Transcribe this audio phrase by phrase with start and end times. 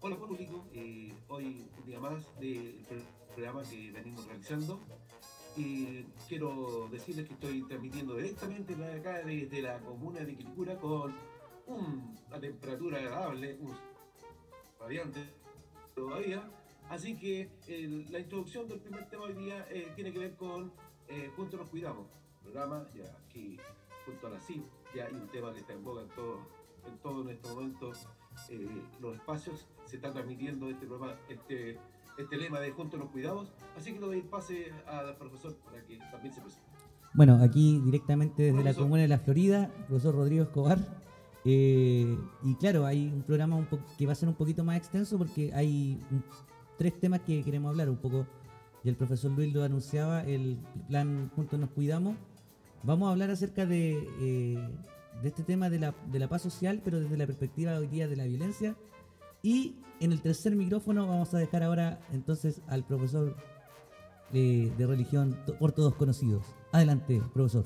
[0.00, 2.84] Hola público, eh, hoy un día más del
[3.34, 4.80] programa que venimos realizando.
[6.28, 11.14] Quiero decirles que estoy transmitiendo directamente acá desde la comuna de Quilicura con
[11.66, 13.74] una temperatura agradable, un
[14.78, 15.20] radiante
[15.94, 16.42] todavía.
[16.88, 17.50] Así que
[18.10, 20.72] la introducción del primer tema hoy día eh, tiene que ver con
[21.08, 22.06] eh, Juntos nos cuidamos,
[22.42, 23.58] programa ya aquí
[24.04, 26.38] junto a la CIP, ya hay un tema que está en boga en todo,
[26.86, 28.08] en todo en estos momentos
[28.50, 28.68] eh,
[29.00, 31.78] los espacios se está transmitiendo este programa, este,
[32.16, 35.98] este lema de Juntos nos cuidamos, así que lo doy pase al profesor para que
[36.10, 36.68] también se presente.
[37.12, 40.78] Bueno, aquí directamente desde la comuna de La Florida, profesor Rodrigo Escobar.
[41.44, 43.66] Eh, y claro, hay un programa un
[43.98, 45.98] que va a ser un poquito más extenso porque hay
[46.78, 48.26] tres temas que queremos hablar un poco.
[48.84, 52.16] Y el profesor Luis lo anunciaba, el plan Juntos nos cuidamos.
[52.82, 54.68] Vamos a hablar acerca de eh,
[55.22, 58.08] de este tema de la, de la paz social, pero desde la perspectiva hoy día
[58.08, 58.76] de la violencia.
[59.42, 63.36] Y en el tercer micrófono vamos a dejar ahora entonces al profesor
[64.32, 66.44] eh, de religión por todos conocidos.
[66.72, 67.64] Adelante, profesor.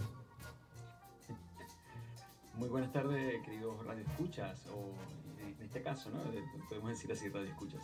[2.55, 4.95] Muy buenas tardes, queridos radioescuchas, o
[5.43, 6.21] en este caso, ¿no?
[6.69, 7.83] Podemos decir así, radioescuchas.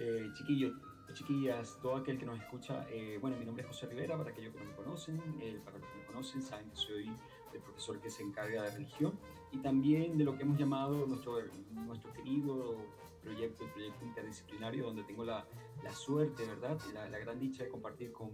[0.00, 0.72] Eh, chiquillos,
[1.12, 4.54] chiquillas, todo aquel que nos escucha, eh, bueno, mi nombre es José Rivera, para aquellos
[4.54, 7.10] que no me conocen, eh, para los que conocen, saben que soy
[7.52, 9.18] el profesor que se encarga de religión
[9.52, 11.38] y también de lo que hemos llamado nuestro,
[11.72, 12.76] nuestro querido
[13.22, 15.46] proyecto, el proyecto interdisciplinario, donde tengo la,
[15.82, 16.78] la suerte, ¿verdad?
[16.94, 18.30] La, la, gran dicha de compartir con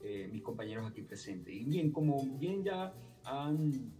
[0.00, 1.54] eh, mis compañeros aquí presentes.
[1.54, 3.92] Y bien, como bien ya han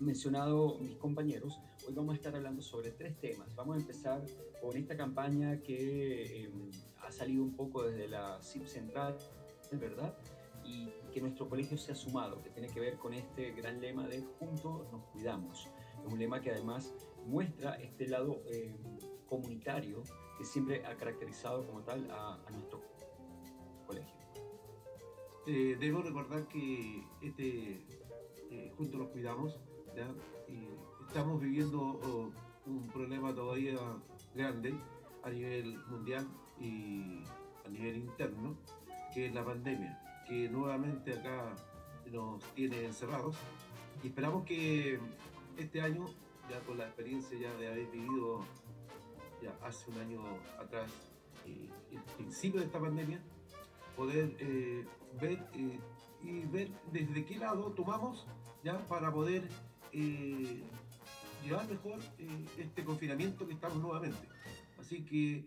[0.00, 3.54] mencionado mis compañeros, hoy vamos a estar hablando sobre tres temas.
[3.54, 4.22] Vamos a empezar
[4.60, 6.50] con esta campaña que eh,
[6.98, 9.16] ha salido un poco desde la CIP Central,
[9.72, 10.16] ¿verdad?
[10.66, 14.06] y que nuestro colegio se ha sumado, que tiene que ver con este gran lema
[14.06, 15.66] de juntos nos cuidamos.
[16.04, 16.92] Es un lema que además
[17.24, 18.76] muestra este lado eh,
[19.26, 20.02] comunitario
[20.36, 22.82] que siempre ha caracterizado como tal a, nuestro
[23.86, 24.14] colegio.
[25.46, 27.82] Eh, debo recordar que este
[28.50, 29.58] eh, Juntos nos cuidamos,
[31.08, 32.30] estamos viviendo oh,
[32.66, 33.78] un problema todavía
[34.34, 34.74] grande
[35.22, 36.28] a nivel mundial
[36.60, 37.24] y
[37.64, 38.58] a nivel interno,
[39.14, 41.54] que es la pandemia que nuevamente acá
[42.10, 43.36] nos tiene encerrados.
[44.02, 44.98] Y esperamos que
[45.56, 46.06] este año,
[46.50, 48.44] ya con la experiencia ya de haber vivido
[49.42, 50.22] ya hace un año
[50.58, 50.90] atrás
[51.46, 53.20] eh, el principio de esta pandemia,
[53.96, 54.84] poder eh,
[55.20, 55.80] ver eh,
[56.22, 58.26] y ver desde qué lado tomamos
[58.64, 59.48] ya para poder
[61.42, 62.00] llevar mejor
[62.58, 64.28] este confinamiento que estamos nuevamente.
[64.78, 65.44] Así que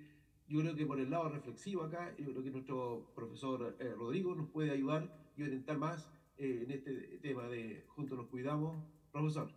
[0.50, 4.34] yo creo que por el lado reflexivo acá, yo creo que nuestro profesor eh, Rodrigo
[4.34, 8.84] nos puede ayudar y orientar más eh, en este tema de Juntos nos cuidamos.
[9.12, 9.52] Profesor.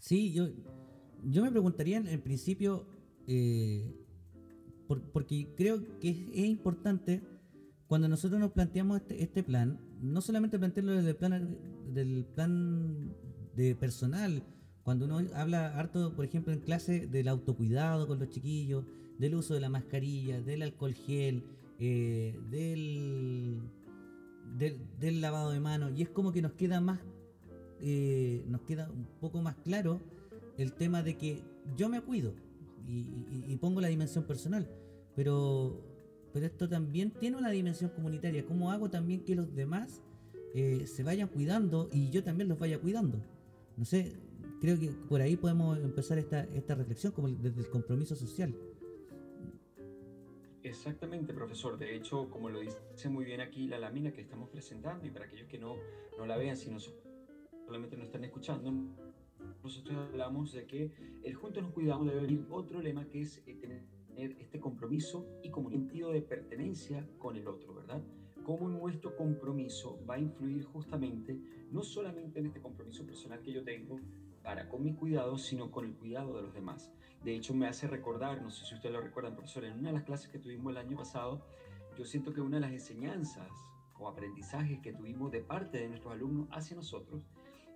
[0.00, 0.48] Sí, yo,
[1.24, 2.86] yo me preguntaría en principio,
[3.26, 3.94] eh,
[5.12, 7.22] porque creo que es, importante
[7.86, 11.58] cuando nosotros nos planteamos este, este, plan, no solamente plantearlo desde el plan,
[11.92, 13.14] del plan
[13.54, 14.42] de personal,
[14.90, 18.84] cuando uno habla harto, por ejemplo, en clase del autocuidado con los chiquillos,
[19.20, 21.44] del uso de la mascarilla, del alcohol gel,
[21.78, 23.60] eh, del,
[25.20, 25.92] lavado de manos.
[25.96, 26.98] Y es como que nos queda más,
[27.80, 30.00] eh, nos queda un poco más claro
[30.58, 31.44] el tema de que
[31.76, 32.34] yo me cuido
[32.88, 34.68] y, pongo la dimensión personal,
[35.14, 35.80] pero,
[36.32, 38.44] pero esto también tiene una dimensión comunitaria.
[38.44, 40.02] ¿Cómo hago también que los demás
[40.52, 43.20] eh, se vayan cuidando y yo también los vaya cuidando?
[43.76, 44.16] No sé,
[44.60, 48.54] creo que por ahí podemos empezar esta, esta reflexión como desde el compromiso social.
[50.62, 51.78] Exactamente, profesor.
[51.78, 55.24] De hecho, como lo dice muy bien aquí la lámina que estamos presentando, y para
[55.24, 55.76] aquellos que no,
[56.18, 56.78] no la vean, sino
[57.64, 58.72] solamente nos están escuchando,
[59.62, 60.90] nosotros hablamos de que
[61.22, 65.50] el Juntos nos cuidamos debe venir otro lema que es eh, tener este compromiso y
[65.50, 68.02] como sentido de pertenencia con el otro, ¿verdad?
[68.44, 71.38] Cómo nuestro compromiso va a influir justamente
[71.70, 74.00] no solamente en este compromiso personal que yo tengo
[74.42, 76.90] para con mi cuidado, sino con el cuidado de los demás.
[77.24, 79.94] De hecho, me hace recordar, no sé si ustedes lo recuerdan, profesor, en una de
[79.94, 81.44] las clases que tuvimos el año pasado,
[81.98, 83.50] yo siento que una de las enseñanzas
[83.98, 87.26] o aprendizajes que tuvimos de parte de nuestros alumnos hacia nosotros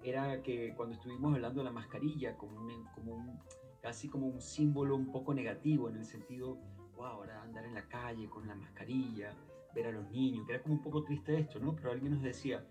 [0.02, 3.42] era que cuando estuvimos hablando de la mascarilla como un, como
[3.82, 6.58] casi como un símbolo un poco negativo en el sentido,
[6.96, 9.34] wow, ahora andar en la calle con la mascarilla,
[9.74, 11.74] ver a los niños, que era como un poco triste esto, ¿no?
[11.74, 12.64] Pero alguien nos decía,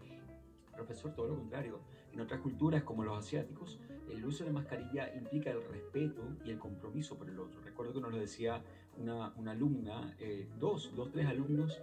[0.76, 1.82] profesor, todo lo contrario,
[2.14, 3.80] en otras culturas como los asiáticos,
[4.10, 7.62] el uso de la mascarilla implica el respeto y el compromiso por el otro.
[7.62, 8.62] Recuerdo que nos lo decía
[8.98, 11.82] una, una alumna, eh, dos, dos, tres alumnos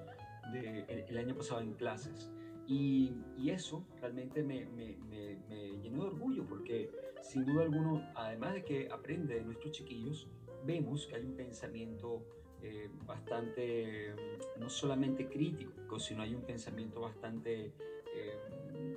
[0.53, 2.31] de, el, año pasado en clases.
[2.67, 6.91] Y, y eso realmente me, me, me, me, llenó de orgullo porque
[7.21, 10.29] sin duda alguno, además de que aprende de nuestros chiquillos,
[10.65, 12.23] vemos que hay un pensamiento
[12.63, 14.15] eh, bastante,
[14.59, 17.73] no solamente crítico, sino hay un pensamiento bastante,
[18.15, 18.97] eh,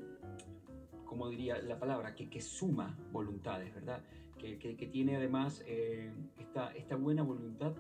[1.13, 4.01] como diría la palabra, que, que suma voluntades, ¿verdad?
[4.35, 7.71] Que, que, que tiene además eh, esta, esta buena voluntad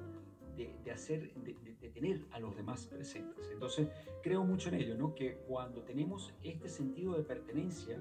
[0.55, 3.49] de, de hacer, de, de, tener a los demás presentes.
[3.51, 3.87] Entonces,
[4.21, 5.15] creo mucho en ello, ¿no?
[5.15, 7.99] Que cuando tenemos este sentido de pertenencia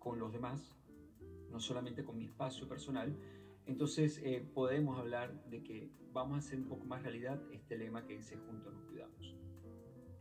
[0.00, 0.76] con los demás,
[1.52, 3.14] no solamente con mi espacio personal,
[3.66, 8.04] entonces eh, podemos hablar de que vamos a hacer un poco más realidad este lema
[8.04, 8.89] que dice nos cuidamos.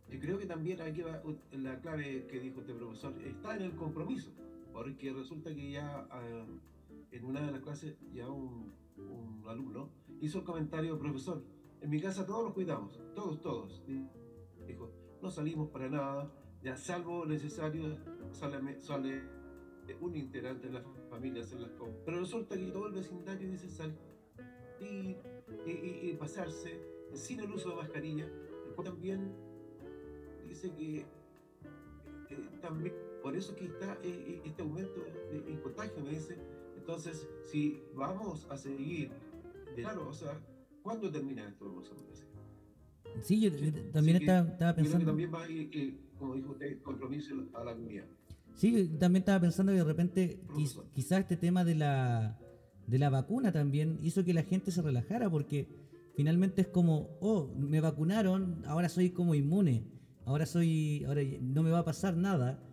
[0.10, 1.22] Yo creo que también aquí va
[1.52, 4.32] la clave que dijo este profesor, está en el compromiso,
[4.74, 9.90] porque resulta que ya uh, en una de las clases ya un, un, alumno
[10.20, 11.44] hizo el comentario, profesor,
[11.82, 13.84] en mi casa todos los cuidamos, todos, todos.
[14.68, 14.92] Dijo,
[15.22, 16.32] no salimos para nada,
[16.64, 17.96] ya salvo necesario,
[18.32, 19.22] sale, sale
[20.02, 22.02] un integrante de la familia hacer las compras.
[22.06, 23.96] Pero resulta que todo el vecindario dice salir
[24.80, 25.18] y,
[25.66, 26.82] y, y, pasarse
[27.14, 28.28] sin el uso de mascarilla.
[28.84, 29.34] También
[30.68, 31.06] que eh,
[32.62, 35.02] también por eso que está eh, este aumento
[35.32, 36.38] de, de, contagio, me dice.
[36.78, 39.12] Entonces, si vamos a seguir,
[39.76, 40.40] de, claro, o sea,
[40.82, 41.66] ¿cuándo termina esto?
[41.66, 41.94] Vamos a
[43.22, 45.06] Sí, yo sí, también sí estaba, estaba, pensando.
[45.06, 48.06] también va a ir, eh, como dijo usted, compromiso a la comunidad.
[48.56, 52.40] Sí, también estaba pensando que de repente quiz, quizás este tema de la,
[52.88, 55.68] de la vacuna también hizo que la gente se relajara porque
[56.16, 59.86] finalmente es como, oh, me vacunaron, ahora soy como inmune,
[60.26, 62.64] ahora soy, ahora no me va a pasar nada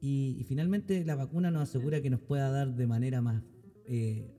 [0.00, 3.42] y, finalmente la vacuna nos asegura que nos pueda dar de manera más,
[3.86, 4.30] eh,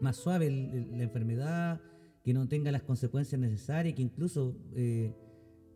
[0.00, 1.80] más suave la enfermedad,
[2.22, 5.14] que no tenga las consecuencias necesarias, que incluso eh,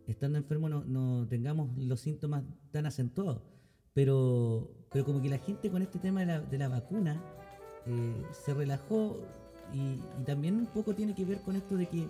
[0.07, 3.43] estando enfermo no, no tengamos los síntomas tan acentuados.
[3.93, 7.23] Pero, pero como que la gente con este tema de la, de la vacuna
[7.87, 9.19] eh, se relajó
[9.73, 12.09] y, y, también un poco tiene que ver con esto de que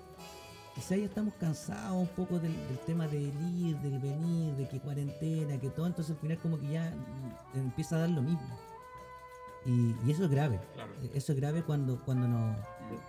[0.75, 4.81] quizá ya estamos cansados un poco del, del, tema del ir, del venir, de que
[4.81, 6.93] cuarentena, que todo, entonces al final como que ya
[7.55, 8.59] empieza a dar lo mismo.
[9.67, 10.59] Y, y eso es grave.
[10.75, 10.93] Claro.
[11.15, 12.57] Eso es grave cuando, cuando, nos,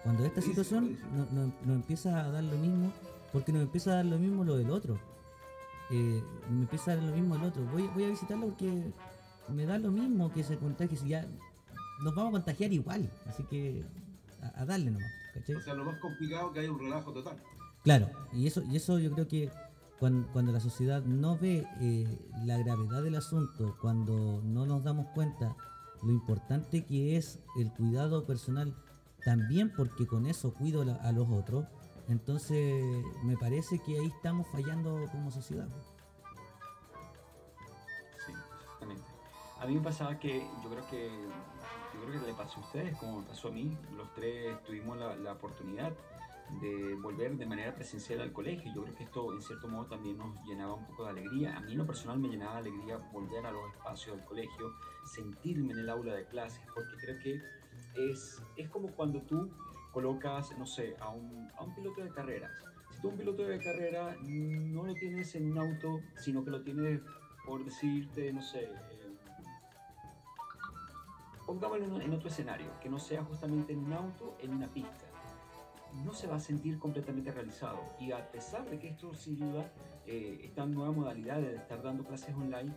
[0.03, 2.91] cuando esta situación nos no, no empieza a dar lo mismo,
[3.31, 4.99] porque nos empieza a dar lo mismo lo del otro
[5.91, 7.63] eh, me empieza a dar lo mismo el otro.
[7.65, 8.91] Voy, voy a visitarlo porque
[9.49, 10.97] me da lo mismo que se contagie.
[10.97, 11.27] Si ya
[12.01, 13.83] nos vamos a contagiar igual, así que
[14.41, 15.11] a, a darle nomás.
[15.33, 15.55] ¿cachai?
[15.55, 17.35] O sea, lo más complicado que hay un relajo total.
[17.83, 19.51] Claro, y eso, y eso yo creo que
[19.99, 25.55] cuando, la sociedad no ve eh, la gravedad del asunto, cuando no nos damos cuenta
[26.03, 28.75] lo importante que es el cuidado personal,
[29.23, 31.65] también porque con eso cuido a los otros,
[32.07, 32.83] entonces,
[33.23, 35.67] me parece que ahí estamos fallando como sociedad.
[38.25, 39.03] Sí, exactamente.
[39.59, 41.09] A mí me pasaba que yo creo que
[41.93, 43.77] yo creo que le pasó a ustedes, como pasó a mí.
[43.95, 45.93] Los tres tuvimos la oportunidad
[46.59, 48.71] de volver de manera presencial al colegio.
[48.75, 51.55] Yo creo que esto en cierto modo también nos llenaba un poco de alegría.
[51.57, 54.73] A mí en lo personal me llenaba de alegría volver a los espacios del colegio,
[55.05, 59.49] sentirme en el aula de clases, porque creo que es, es como cuando tú
[59.91, 62.51] colocas, no sé, a un, a un piloto de carreras.
[62.91, 66.61] Si tú un piloto de carrera no lo tienes en un auto, sino que lo
[66.61, 67.01] tienes,
[67.45, 69.17] por decirte, no sé, eh,
[71.45, 75.10] pongámoslo en otro escenario, que no sea justamente en un auto, en una pista.
[76.03, 77.79] No se va a sentir completamente realizado.
[77.99, 79.71] Y a pesar de que esto, sin duda,
[80.05, 82.73] eh, esta nueva modalidad de estar dando clases online,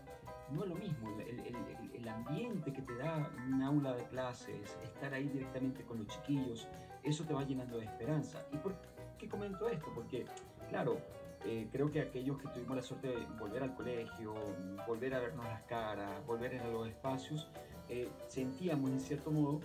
[0.51, 5.27] no es lo mismo, el, ambiente que te da un aula de clases, estar ahí
[5.29, 6.69] directamente con los chiquillos,
[7.03, 8.47] eso te va llenando de esperanza.
[8.53, 8.75] ¿Y por
[9.19, 9.91] qué comento esto?
[9.95, 10.27] Porque,
[10.69, 10.99] claro,
[11.45, 14.35] eh, creo que aquellos que tuvimos la suerte de volver al colegio,
[14.87, 17.49] volver a vernos las caras, volver a los espacios,
[17.89, 19.61] eh, sentíamos en cierto modo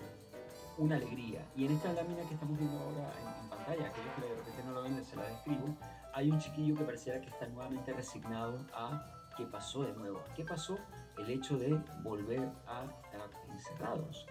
[0.80, 1.46] una alegría.
[1.56, 4.64] Y en esta lámina que estamos viendo ahora en, en pantalla, aquellos que de repente
[4.66, 5.76] no lo ven, se la describo,
[6.14, 9.06] hay un chiquillo que pareciera que está nuevamente resignado a
[9.38, 10.24] qué pasó de nuevo.
[10.36, 10.78] ¿Qué pasó?
[11.18, 14.26] El hecho de volver a estar encerrados.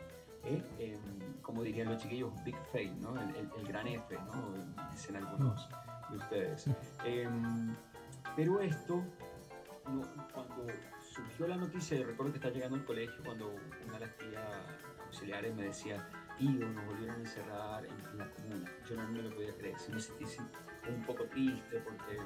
[0.45, 0.63] ¿eh?
[0.79, 0.99] Eh,
[1.43, 3.15] como dirían los chiquillos, big fail, ¿no?
[3.21, 4.91] el, el, el, gran F, ¿no?
[4.91, 5.69] dicen algunos
[6.11, 6.67] de ustedes.
[7.05, 7.29] Eh,
[8.37, 9.03] pero esto,
[9.87, 10.03] no,
[10.33, 10.67] cuando
[11.15, 14.43] surgió la noticia, yo recuerdo que estaba llegando al colegio cuando una de las tías
[15.07, 16.07] auxiliares me decía,
[16.41, 18.73] Nos volvieron a encerrar en, en la comuna.
[18.89, 20.25] Yo no me lo podía creer, sí me sentí
[20.89, 22.19] un poco triste porque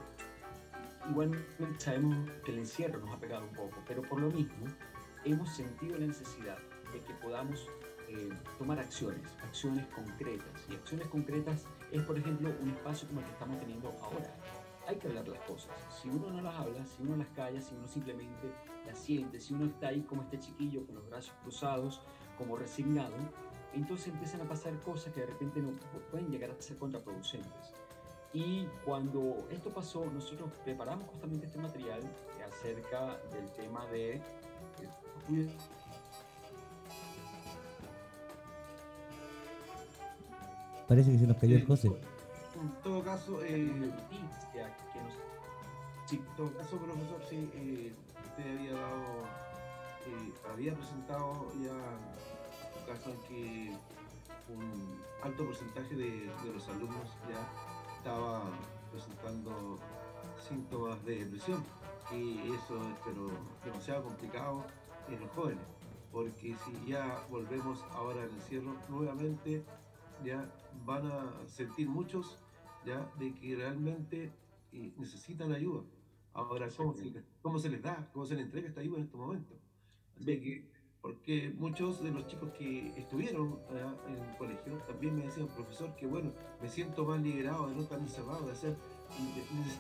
[1.09, 1.47] igual
[1.79, 4.67] sabemos que el encierro nos ha pegado un poco, pero por lo mismo
[5.25, 6.59] hemos sentido la necesidad
[6.93, 7.69] de que podamos
[8.09, 10.67] eh, tomar acciones, acciones concretas.
[10.71, 14.35] Y acciones concretas es, por ejemplo, un espacio como el que estamos teniendo ahora.
[14.87, 15.71] hay que hablar las cosas.
[16.03, 18.53] Si uno no las habla, si uno las calla, si uno simplemente
[18.87, 22.03] las siente, si uno está ahí como este chiquillo con los brazos cruzados,
[22.37, 23.15] como resignado,
[23.75, 25.73] entonces empiezan a pasar cosas que de repente no,
[26.11, 27.75] pueden llegar a ser contraproducentes.
[28.33, 32.01] Y cuando esto pasó, nosotros preparamos justamente este material
[32.49, 34.15] acerca del tema de...
[35.31, 35.49] Eh,
[40.89, 41.89] Parece que se nos cayó el José.
[41.89, 43.91] En todo caso, eh,
[46.07, 47.93] sí, en todo caso, profesor, sí, eh,
[48.27, 49.03] usted había dado,
[50.07, 51.73] eh, había presentado ya
[52.93, 53.73] un caso en que
[54.53, 57.49] un alto porcentaje de, los alumnos ya
[57.97, 58.43] estaba
[58.91, 59.79] presentando
[60.47, 61.65] síntomas de depresión
[62.13, 63.31] y eso es pero
[63.65, 64.65] demasiado complicado
[65.09, 65.65] en los jóvenes
[66.11, 69.65] porque si ya volvemos ahora al encierro nuevamente
[70.25, 70.53] ya
[70.85, 72.39] van a sentir muchos
[72.85, 74.33] ya de que realmente
[74.73, 75.85] eh, necesitan ayuda.
[76.35, 78.09] Ahora, ¿cómo se, ¿cómo se, les da?
[78.13, 79.57] ¿Cómo se les entrega esta ayuda en estos momentos?
[80.17, 80.72] De que,
[81.03, 83.59] porque muchos de los chicos que estuvieron
[84.07, 86.31] en el colegio también me decían, profesor, que bueno,
[86.63, 88.77] me siento más liberado de no estar encerrado, de hacer,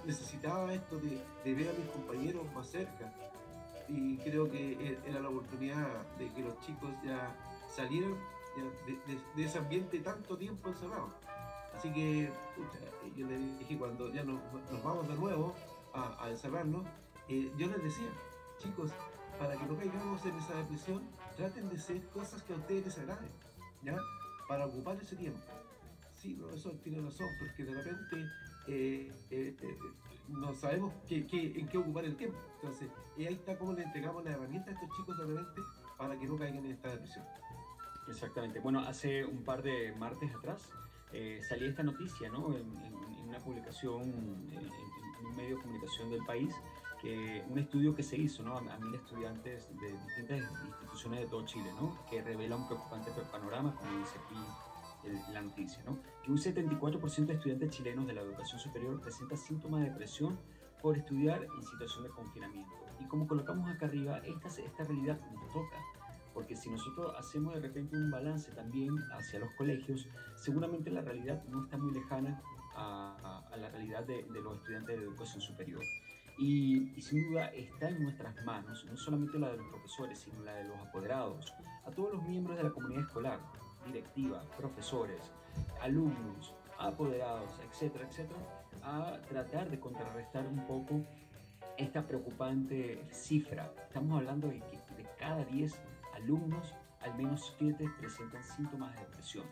[0.04, 3.14] necesitaba esto de, ver a mis compañeros más cerca.
[3.88, 5.86] Y creo que e, era la oportunidad
[6.18, 7.36] de que los chicos ya
[7.68, 8.16] salieran
[9.36, 11.08] de, ese ambiente tanto tiempo encerrado.
[11.76, 12.30] Así que
[13.16, 14.40] yo les dije cuando ya nos,
[14.82, 15.54] vamos de nuevo
[15.94, 16.84] a, encerrarnos,
[17.28, 18.08] eh, yo les decía,
[18.58, 18.90] chicos,
[19.42, 21.02] para que no caigamos en esa depresión,
[21.36, 23.30] traten de hacer cosas que a ustedes les agraden,
[23.82, 23.96] ¿ya?
[24.46, 25.40] Para ocupar ese tiempo.
[26.14, 28.24] Sí, profesor, tiene razón, porque de repente
[28.68, 29.56] eh, eh,
[30.28, 32.38] no sabemos qué, en qué ocupar el tiempo.
[32.54, 35.60] Entonces, ahí está cómo le entregamos la herramienta a estos chicos de repente
[35.98, 37.24] para que no caigan en esta depresión.
[38.08, 38.60] Exactamente.
[38.60, 40.70] Bueno, hace un par de martes atrás
[41.12, 42.56] eh, salía esta noticia, ¿no?
[42.56, 42.92] En,
[43.26, 46.54] una publicación, en, un medio de comunicación del país,
[47.48, 48.56] un estudio que se hizo, ¿no?
[48.56, 51.70] A, mil estudiantes de distintas instituciones de todo Chile.
[52.08, 55.98] Que revela un preocupante panorama, como dice aquí la noticia, ¿no?
[56.22, 60.38] Que un 74% de estudiantes chilenos de la educación superior presenta síntomas de depresión
[60.80, 62.72] por estudiar en situación de confinamiento.
[63.00, 65.76] Y como colocamos acá arriba, esta, esta realidad nos toca
[66.34, 71.42] porque si nosotros hacemos de repente un balance también hacia los colegios, seguramente la realidad
[71.44, 72.40] no está muy lejana
[72.74, 75.82] a, la realidad de, los estudiantes de educación superior.
[76.38, 80.54] Y, sin duda está en nuestras manos, no solamente la de los profesores, sino la
[80.54, 81.52] de los apoderados,
[81.84, 83.40] a todos los miembros de la comunidad escolar,
[83.86, 85.20] directiva, profesores,
[85.80, 88.40] alumnos, apoderados, etcétera, etcétera,
[88.82, 91.04] a tratar de contrarrestar un poco
[91.76, 93.72] esta preocupante cifra.
[93.86, 95.80] Estamos hablando de que de cada 10
[96.14, 99.44] alumnos, al menos 7 presentan síntomas de depresión.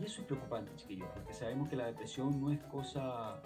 [0.00, 3.40] Y eso es preocupante, chiquillos, porque sabemos que la depresión no es cosa,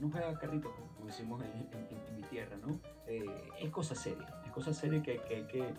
[0.00, 2.78] no juega carrito, como decimos en, mi tierra, ¿no?
[3.06, 3.24] Eh,
[3.60, 5.74] es cosa seria, es cosa seria que, hay que eh,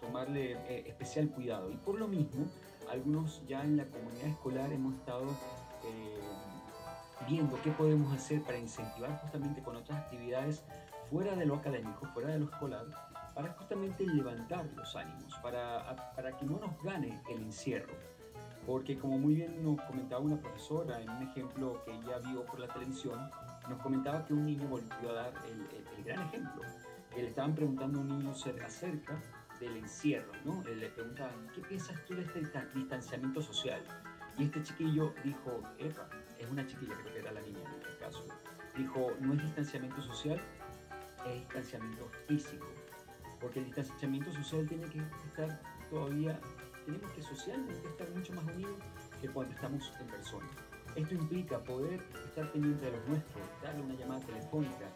[0.00, 1.70] tomarle eh, especial cuidado.
[1.70, 2.46] Y por lo mismo,
[2.90, 5.26] algunos ya en la comunidad escolar hemos estado
[7.28, 10.64] viendo qué podemos hacer para incentivar justamente con otras actividades
[11.10, 12.86] fuera de lo académico, fuera de lo escolar,
[13.34, 17.92] para justamente levantar los ánimos, para, para que no nos gane el encierro.
[18.70, 22.60] Porque como muy bien nos comentaba una profesora en un ejemplo que ella vio por
[22.60, 23.18] la televisión,
[23.68, 26.62] nos comentaba que un niño volvió a dar el, gran ejemplo.
[27.12, 29.20] Que le estaban preguntando a un niño acerca
[29.58, 30.62] del encierro, ¿no?
[30.62, 33.82] Le preguntaban, ¿qué piensas tú de este distanciamiento social?
[34.38, 36.08] Y este chiquillo dijo, Epa,
[36.38, 38.24] es una chiquilla, creo que era la niña en este caso,
[38.76, 40.40] dijo, no es distanciamiento social,
[41.26, 42.68] es distanciamiento físico
[43.40, 46.38] porque el distanciamiento social tiene que estar todavía,
[46.84, 48.76] tenemos que socialmente estar mucho más unidos
[49.20, 50.46] que cuando estamos en persona.
[50.96, 54.86] Esto implica poder estar pendiente de los nuestros, darle una llamada telefónica,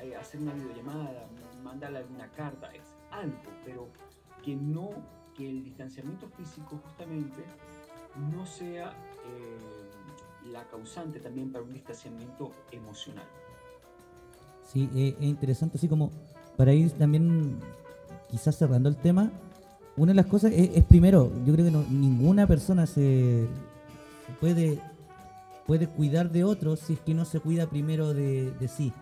[0.00, 1.28] eh, hacer una videollamada,
[1.62, 3.88] mandarle alguna carta, es algo, pero
[4.44, 4.90] que no,
[5.36, 7.44] que el distanciamiento físico justamente
[8.32, 8.90] no sea
[9.26, 13.26] eh, la causante también para un distanciamiento emocional.
[14.66, 16.10] Sí, eh, es interesante, así como
[16.56, 17.58] para ir también
[18.28, 19.32] quizás cerrando el tema,
[20.00, 23.46] una de las cosas es, primero, yo creo que ninguna persona se,
[24.40, 24.80] puede,
[25.66, 28.94] puede cuidar de otros si es que no se cuida primero de, sí.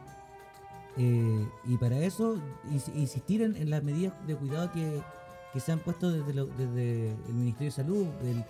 [0.96, 2.36] Eh, y para eso,
[2.96, 5.00] insistir en, las medidas de cuidado que,
[5.60, 8.44] se han puesto desde, el Ministerio de Salud, el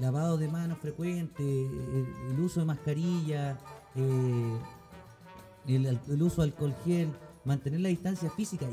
[0.00, 3.58] lavado de manos frecuente, el, uso de mascarilla,
[3.96, 4.58] eh,
[5.66, 7.08] el, uso de alcohol gel
[7.44, 8.66] mantener la distancia física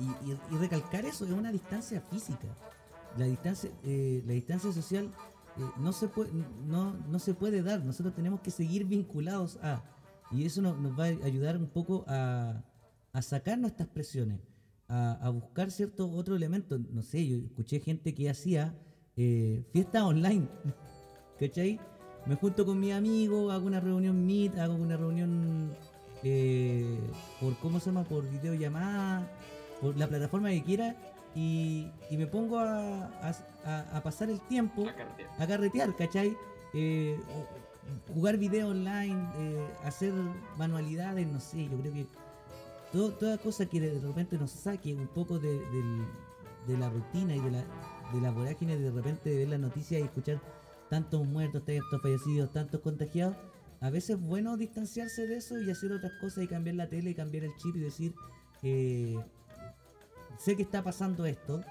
[0.51, 2.49] y, recalcar eso es una distancia física.
[3.17, 5.05] La distancia, eh, la distancia social
[5.57, 6.31] eh, no, se puede,
[6.65, 7.83] no, no se puede dar.
[7.83, 9.83] Nosotros tenemos que seguir vinculados a.
[10.31, 12.63] Y eso nos, va a ayudar un poco a,
[13.13, 14.39] a sacar nuestras presiones,
[14.87, 16.79] a, a buscar ciertos otros elementos.
[16.91, 18.75] No sé, yo escuché gente que hacía
[19.17, 20.47] eh, fiestas online,
[21.39, 21.79] ¿cachai?
[22.25, 25.73] Me junto con mis amigos, hago una reunión Meet, hago una reunión
[26.23, 26.99] eh,
[27.39, 28.03] por, ¿cómo se llama?
[28.03, 29.31] Por videollamada,
[29.79, 30.95] por la plataforma que quiera,
[31.35, 33.05] y, y me pongo a,
[33.65, 35.29] a- pasar el tiempo A carretera.
[35.37, 36.35] a carretear, ¿cachai?
[36.73, 37.19] Eh,
[38.13, 40.13] jugar video online, eh, hacer
[40.57, 42.07] manualidades, no sé, yo creo que
[42.91, 45.59] todo- toda cosa que de repente nos saque un poco de,
[46.67, 47.63] de la rutina y de la,
[48.13, 50.41] de la vorágine de repente de ver las noticias y escuchar
[50.89, 53.35] tantos muertos, tantos fallecidos, tantos contagiados,
[53.81, 57.09] a veces es bueno distanciarse de eso y hacer otras cosas y cambiar la tele
[57.11, 58.13] y cambiar el chip y decir,
[58.63, 59.19] eh,
[60.37, 61.61] sé que está pasando esto,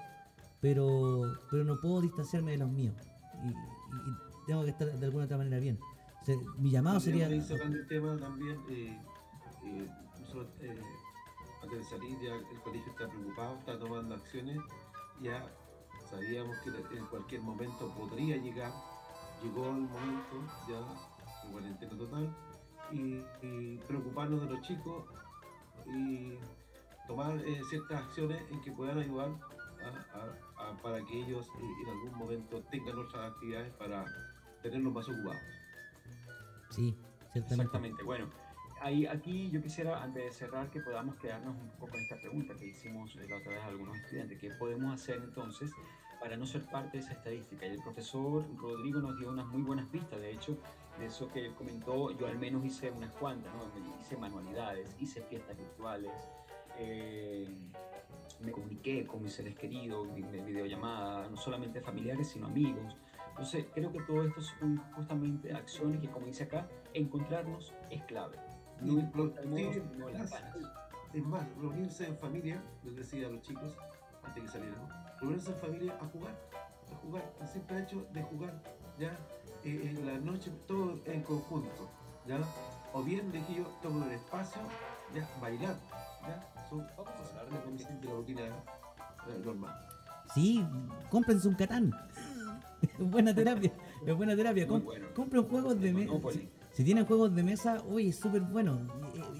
[0.61, 2.95] pero, pero no puedo distanciarme de los míos.
[3.43, 5.79] Y, y- y tengo que estar de alguna otra manera bien.
[6.21, 7.27] O sea, mi llamado sería...
[7.41, 8.99] Cerrando el tema también, eh,
[9.65, 10.79] eh, nosotros, eh,
[11.63, 14.57] antes de salir ya el colegio está preocupado, está tomando acciones,
[15.21, 15.47] ya
[16.09, 18.71] sabíamos que en cualquier momento podría llegar,
[19.43, 20.79] llegó el momento ya
[21.45, 22.35] de cuarentena total
[22.91, 25.05] y, y preocuparnos de los chicos
[25.87, 26.37] y
[27.07, 29.29] tomar eh, ciertas acciones en que puedan ayudar
[29.83, 34.05] a- a- a- para que ellos eh, en algún momento tengan otras actividades para
[34.61, 35.41] tenerlos más ocupados.
[36.69, 36.95] Sí,
[37.31, 37.63] ciertamente.
[37.63, 38.03] Exactamente.
[38.03, 38.27] Bueno,
[38.81, 42.55] ahí, aquí yo quisiera, antes de cerrar, que podamos quedarnos un poco con esta pregunta
[42.55, 44.39] que hicimos eh, la otra vez a algunos estudiantes.
[44.39, 45.71] ¿Qué podemos hacer entonces
[46.19, 47.65] para no ser parte de esa estadística?
[47.67, 50.19] Y el profesor Rodrigo nos dio unas muy buenas pistas.
[50.19, 50.57] De hecho,
[50.97, 53.61] de eso que él comentó, yo al menos hice unas cuantas, ¿no?
[54.01, 56.11] Hice manualidades, hice fiestas virtuales.
[56.77, 57.49] Eh,
[58.41, 62.95] me comuniqué con mis seres queridos, de videollamada, no solamente familiares, sino amigos.
[63.29, 68.37] Entonces, creo que todo esto son justamente acciones que, como dice acá, encontrarnos es clave.
[68.79, 70.33] No importa el modo, sino las
[71.13, 73.73] es- más, reunirse en familia, les decía a los chicos
[74.23, 74.89] antes que saliéramos,
[75.21, 76.35] reunirse en familia a jugar,
[76.91, 78.53] a jugar, el simple hecho de jugar,
[78.99, 79.17] ya
[79.63, 81.89] eh, en la noche, todo en conjunto,
[82.27, 82.39] ya,
[82.93, 84.61] o bien de que yo tomo el espacio,
[85.13, 85.77] ya, bailar,
[86.23, 89.87] ya, Vamos a hablar de cosas como de la rutina eh, normal.
[90.33, 90.65] Sí,
[91.09, 91.91] cómprense un Catán.
[92.81, 93.71] Es buena terapia,
[94.05, 94.67] es buena terapia.
[94.67, 95.07] Com- bueno.
[95.13, 96.13] compren juegos de mesa.
[96.31, 98.79] Si, si tienen juegos de mesa, oye, es súper bueno.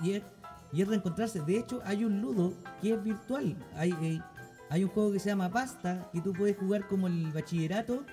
[0.03, 0.23] Y, y es,
[0.71, 1.41] y es reencontrarse.
[1.41, 3.55] De hecho, hay un ludo que es virtual.
[3.75, 4.21] Hay, hay,
[4.69, 8.05] hay un juego que se llama Pasta y tú puedes jugar como el bachillerato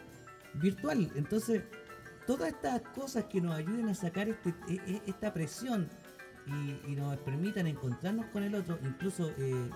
[0.55, 1.11] virtual.
[1.15, 1.63] Entonces,
[2.27, 5.89] todas estas cosas que nos ayuden a sacar este, e- e- esta presión
[6.47, 9.71] y, nos permitan encontrarnos con el otro, incluso eh,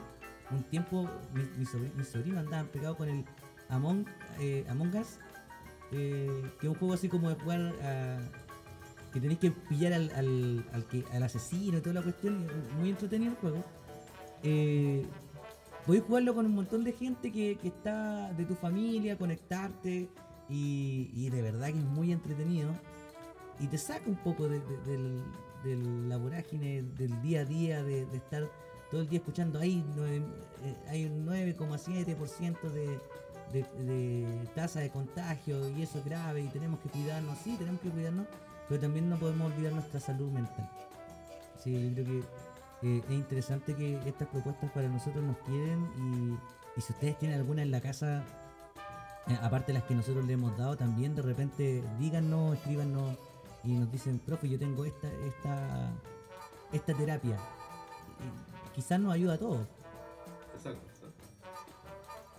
[0.51, 3.25] un tiempo mi- mi sobri- mis sobrinos andaban pegados con el
[3.69, 4.05] Among,
[4.41, 5.19] eh, Among Us,
[5.93, 8.19] eh, que es un juego así como de jugar a,
[9.13, 10.65] que tenéis que pillar al, al,
[11.13, 12.47] al asesino y toda la cuestión,
[12.79, 13.65] muy entretenido el juego.
[14.43, 15.07] Eh,
[15.87, 20.09] podéis jugarlo con un montón de gente que, está de tu familia, conectarte,
[20.49, 22.71] y, de verdad que es muy entretenido.
[23.59, 25.23] Y te saca un poco de, de- del,
[25.65, 28.49] del- la vorágine del día a día, de, de estar
[28.91, 29.59] todo el día escuchando.
[29.59, 29.85] Hay,
[30.93, 32.99] eh, un 9,7% de,
[33.53, 37.39] de, de tasa de contagio y eso es grave y tenemos que cuidarnos.
[37.39, 38.27] Sí, tenemos que cuidarnos,
[38.69, 40.69] pero también no podemos olvidar nuestra salud mental.
[41.63, 42.19] Sí, yo creo que
[42.83, 47.39] eh, es interesante que estas propuestas para nosotros nos queden y, y si ustedes tienen
[47.39, 48.23] alguna en la casa,
[49.29, 53.17] eh, aparte de las que nosotros le hemos dado, también de repente díganos, escríbanos
[53.65, 55.93] y nos dicen, profe, yo tengo esta, esta,
[56.73, 57.39] esta terapia.
[58.69, 59.67] Y quizás nos ayuda a todos.
[60.55, 61.25] Exacto, exacto.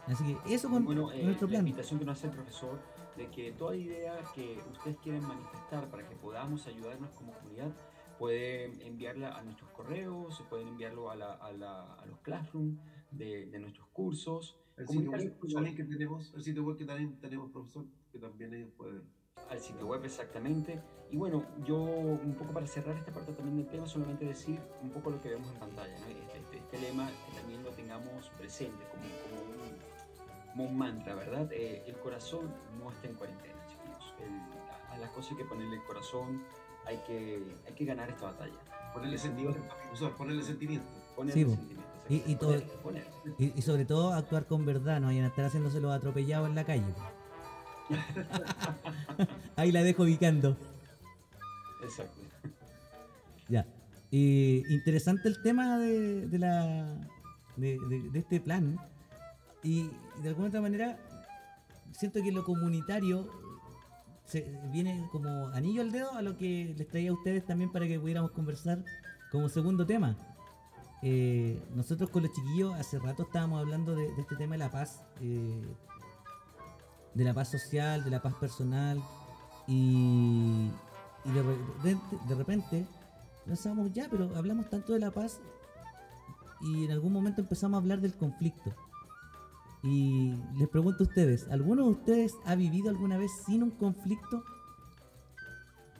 [0.07, 2.79] Así que eso con, Bueno, eh, nuestro la invitación que nos hace el profesor
[3.17, 7.71] de que toda idea que ustedes quieran manifestar para que podamos ayudarnos como comunidad,
[8.19, 12.77] pueden enviarla a nuestros correos, pueden enviarlo a, la- a la- a los classroom
[13.11, 17.51] de, de nuestros cursos, El sitio web que tenemos, el sitio web que también tenemos,
[17.51, 19.01] profesor, que también ellos pueden.
[19.49, 20.81] Al sitio web exactamente.
[21.09, 24.89] Y bueno, yo un poco para cerrar esta parte también del tema, solamente decir un
[24.89, 26.07] poco lo que vemos en pantalla, ¿no?
[26.07, 31.15] este, este- este lema que también lo tengamos presente como, como, un, como un mantra,
[31.15, 31.47] ¿verdad?
[31.53, 34.13] Eh, el corazón no está en cuarentena, chiquillos.
[34.21, 36.43] El- a, las cosas hay que ponerle el corazón,
[36.85, 38.53] hay que, hay que ganar esta batalla.
[38.93, 40.87] Ponerle sentimiento, profesor, ponerle sentimiento.
[41.15, 42.61] Ponerle Sí, sentimiento, Y- y todo-.
[43.37, 46.55] Y, y sobre todo actuar con verdad, no vayan a estar haciéndose los atropellados en
[46.55, 46.83] la calle.
[49.55, 50.57] Ahí la dejo ubicando.
[51.83, 52.21] Exacto.
[53.49, 53.65] Ya.
[54.11, 56.97] Eh, interesante el tema de, de la
[57.55, 58.77] de, de- de este plan.
[59.63, 59.89] Y
[60.21, 60.97] de alguna otra manera
[61.91, 63.27] siento que lo comunitario
[64.25, 67.87] se viene como anillo al dedo a lo que les traía a ustedes también para
[67.87, 68.83] que pudiéramos conversar
[69.31, 70.15] como segundo tema.
[71.01, 74.69] Eh, nosotros con los chiquillos hace rato estábamos hablando de, de este tema de la
[74.71, 75.61] paz, eh,
[77.17, 79.01] de la paz social, de la paz personal,
[79.67, 80.69] y,
[81.25, 82.87] y de, repente, de repente
[83.93, 85.39] ya, pero hablamos tanto de la paz
[86.61, 88.73] y en algún momento empezamos a hablar del conflicto.
[89.83, 94.43] Y les pregunto a ustedes, ¿alguno de ustedes ha vivido alguna vez sin un conflicto?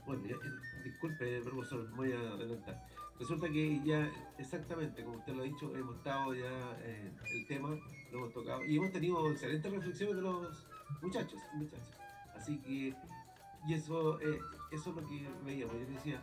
[0.06, 0.36] Bueno, eh,
[0.84, 2.84] disculpe, profesor, voy a adelantar.
[3.20, 7.70] Resulta que ya, exactamente, como usted lo ha dicho, hemos estado ya en el tema,
[8.12, 10.68] lo hemos tocado y hemos tenido excelentes reflexiones de los
[11.02, 12.00] muchachos y muchachas.
[12.36, 12.96] Así que,
[13.68, 14.40] y eso, eh,
[14.72, 15.76] eso es lo que veíamos.
[15.76, 16.22] Yo decía,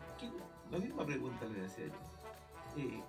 [0.70, 2.80] la misma pregunta le decía yo.
[2.80, 3.02] Eh,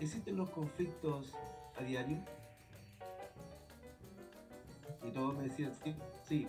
[0.00, 1.34] ¿Existen los conflictos
[1.78, 2.18] a diario?
[5.04, 6.48] Y todos me decían, sí, sí,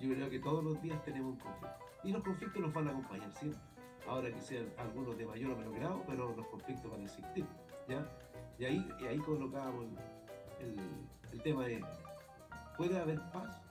[0.00, 1.76] yo creo que todos los días tenemos un conflicto.
[2.04, 3.60] Y los conflictos nos van a acompañar siempre.
[4.08, 7.46] Ahora que sean algunos de mayor o menor grado, pero los conflictos van a existir.
[7.88, 8.04] ¿ya?
[8.58, 9.86] Y, ahí, y ahí colocábamos
[10.60, 10.76] el,
[11.32, 11.84] el tema de,
[12.76, 13.61] ¿puede haber paz?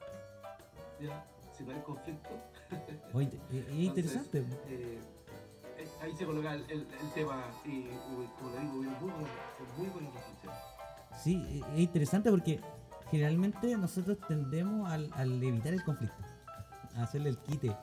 [1.01, 1.25] ¿Ya?
[1.57, 2.29] Si no hay conflicto.
[3.13, 4.39] Oye, es es interesante.
[4.67, 4.99] Eh,
[5.77, 7.83] eh, ahí se coloca el, el- el tema y,
[8.39, 9.13] como le digo, muy, muy,
[9.77, 10.53] muy buena reflexión.
[11.23, 12.59] Sí, e- es interesante porque
[13.09, 16.15] generalmente nosotros tendemos al, al evitar el conflicto,
[16.95, 17.75] a hacerle el quite.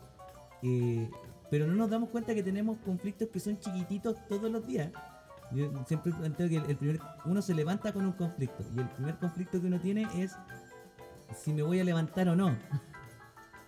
[0.62, 1.10] Eh,
[1.50, 4.90] pero no nos damos cuenta que tenemos conflictos que son chiquititos todos los días.
[5.52, 8.88] Yo siempre planteo que el, el primer, uno se levanta con un conflicto y el
[8.90, 10.36] primer conflicto que uno tiene es
[11.36, 12.56] si me voy a levantar o no.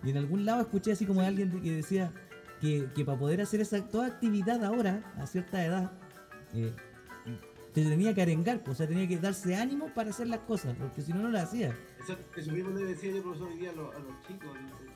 [0.03, 2.11] Y en algún lado escuché así como alguien de- que decía
[2.59, 5.91] que, que para poder hacer esa toda actividad ahora, a cierta edad,
[6.53, 6.73] eh,
[7.73, 10.75] te tenía que arengar, pues, o sea, tenía que darse ánimo para hacer las cosas,
[10.77, 11.73] porque si no, no las hacía.
[12.03, 14.49] Eso, eso mismo le decía yo, profesor, hoy día a los, a los chicos.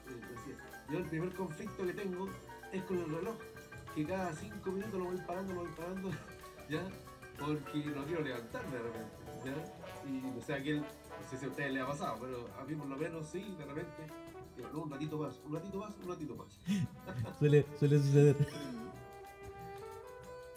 [0.06, 0.58] decía,
[0.92, 2.28] yo el primer conflicto que tengo
[2.74, 3.36] es con el reloj,
[3.96, 6.10] que cada cinco minutos lo voy parando, lo voy parando,
[6.70, 6.82] ¿ya?
[7.40, 9.16] Porque no quiero levantarme de repente,
[9.46, 10.10] ¿ya?
[10.10, 12.66] Y no sé a quién, no sé si a ustedes les ha pasado, pero a
[12.66, 14.04] mí por lo menos sí, de repente,
[14.74, 16.48] no, un ratito más, un ratito más, un ratito más.
[17.40, 18.36] Suele, suele suceder.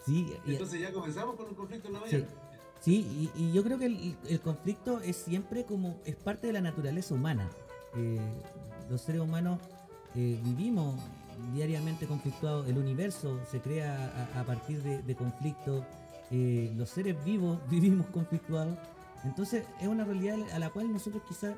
[0.05, 2.15] Sí, Entonces ya comenzamos con un conflicto en la Sí.
[2.15, 2.31] mañana.
[2.81, 6.53] Sí, y, y yo creo que el, el conflicto es siempre como, es parte de
[6.53, 7.49] la naturaleza humana.
[7.95, 8.17] Eh,
[8.89, 9.59] los seres humanos
[10.15, 10.95] eh, vivimos
[11.53, 15.83] diariamente conflictuados, el universo se crea a, a partir de, de conflictos,
[16.31, 18.77] eh, los seres vivos vivimos conflictuados,
[19.25, 21.55] entonces es una realidad a la cual nosotros quizás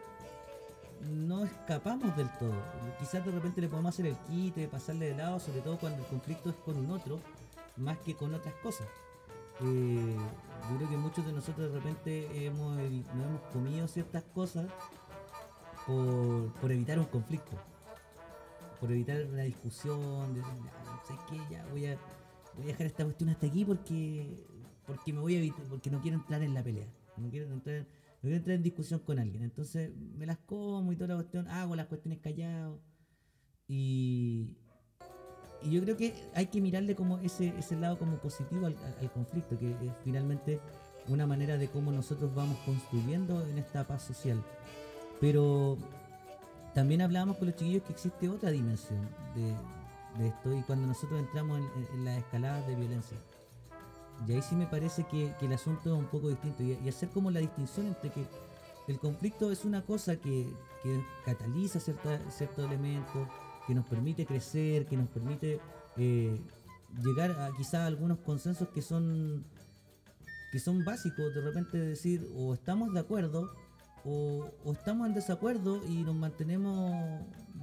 [1.09, 2.53] no escapamos del todo.
[2.99, 6.05] Quizás de repente le podemos hacer el quite, pasarle de lado, sobre todo cuando el
[6.05, 7.19] conflicto es con un otro,
[7.77, 8.87] más que con otras cosas.
[9.61, 10.15] Eh,
[10.69, 14.67] yo creo que muchos de nosotros de repente hemos, evi- nos hemos comido ciertas cosas
[15.85, 17.51] por, evitar un conflicto,
[18.79, 21.37] por evitar una discusión, de, "Ah, ¿sabes qué?
[21.49, 21.97] Ya voy a,
[22.55, 24.45] voy a dejar esta cuestión hasta aquí porque,
[24.85, 26.87] porque me voy a evitar, porque no quiero entrar en la pelea,
[27.17, 27.85] no quiero entrar,
[28.21, 31.47] no quiero entrar en discusión con alguien, entonces me las como y toda la cuestión,
[31.47, 32.79] hago las cuestiones callado
[33.67, 34.57] y,
[35.63, 39.11] y yo creo que hay que mirarle como ese, ese lado como positivo al, al-
[39.11, 40.59] conflicto, que es finalmente
[41.07, 44.43] una manera de cómo nosotros vamos construyendo en esta paz social.
[45.19, 45.77] Pero
[46.73, 51.19] también hablábamos con los chiquillos que existe otra dimensión de, de esto y cuando nosotros
[51.19, 53.17] entramos en, en- en las escaladas de violencia.
[54.27, 57.31] Y ahí sí me parece que, el asunto es un poco distinto y, hacer como
[57.31, 58.25] la distinción entre que
[58.87, 60.47] el conflicto es una cosa que,
[60.83, 63.27] que cataliza ciertos elementos,
[63.67, 65.59] que nos permite crecer, que nos permite
[65.97, 66.39] eh,
[67.03, 69.45] llegar a quizás algunos consensos que son
[70.51, 73.53] que son básicos, de repente decir o estamos de acuerdo
[74.03, 76.93] o, o estamos en desacuerdo y nos mantenemos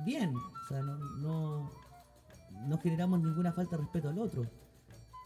[0.07, 1.71] bien, o sea, no, no,
[2.67, 4.47] no generamos ninguna falta de respeto al otro.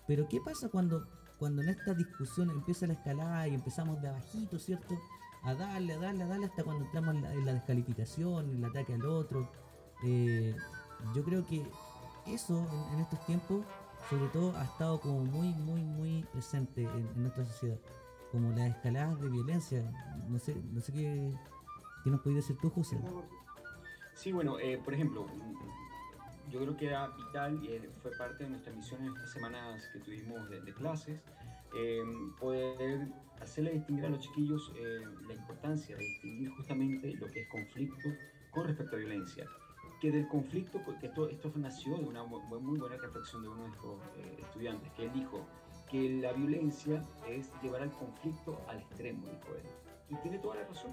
[0.06, 1.06] Pero ¿qué pasa cuando,
[1.42, 4.96] cuando en esta discusión empieza la escalada y empezamos de abajito, ¿cierto?
[5.42, 8.94] A darle, a darle, a darle hasta cuando entramos en la, descalificación, en el ataque
[8.94, 9.50] al otro.
[10.04, 10.54] Eh,
[11.12, 11.66] yo creo que
[12.28, 13.64] eso en, estos tiempos,
[14.08, 17.78] sobre todo, ha estado como muy, muy, muy presente en, nuestra sociedad.
[18.30, 19.82] Como las escaladas de violencia.
[20.28, 21.34] No sé, no sé qué,
[22.04, 23.00] qué nos podías decir tú, José.
[24.14, 25.26] Sí, bueno, eh, por ejemplo,
[26.50, 29.88] yo creo que era vital y eh, fue parte de nuestra misión en estas semanas
[29.92, 31.20] que tuvimos de, de clases,
[31.74, 32.02] eh,
[32.40, 33.08] poder
[33.40, 38.08] hacerle distinguir a los chiquillos eh, la importancia de distinguir justamente lo que es conflicto
[38.50, 39.46] con respecto a violencia.
[40.00, 43.62] Que del conflicto, que esto, esto nació de una mu- muy buena reflexión de uno
[43.62, 45.46] de nuestros eh, estudiantes, que él dijo
[45.90, 49.62] que la violencia es llevar al conflicto al extremo, dijo él.
[50.10, 50.92] Y tiene toda la razón.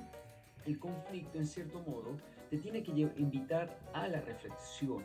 [0.65, 2.17] el conflicto, en cierto modo,
[2.49, 5.03] te tiene que invitar a la reflexión,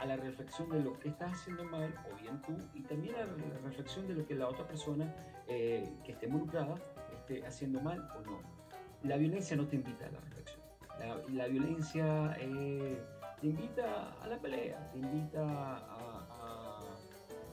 [0.00, 3.26] a la reflexión de lo que estás haciendo mal, o bien tú, y también a
[3.26, 5.14] la reflexión de lo que la otra persona
[5.46, 6.74] eh, que esté involucrada
[7.12, 8.40] esté haciendo mal o no.
[9.02, 10.60] La violencia no te invita a la reflexión.
[11.28, 13.02] La, violencia eh,
[13.40, 16.80] te invita a la pelea, te invita a,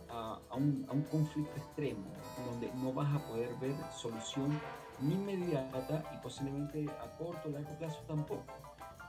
[0.09, 2.11] a, un, a un conflicto extremo,
[2.45, 4.59] donde no vas a poder ver solución
[4.99, 8.45] ni inmediata y posiblemente a corto o largo plazo tampoco.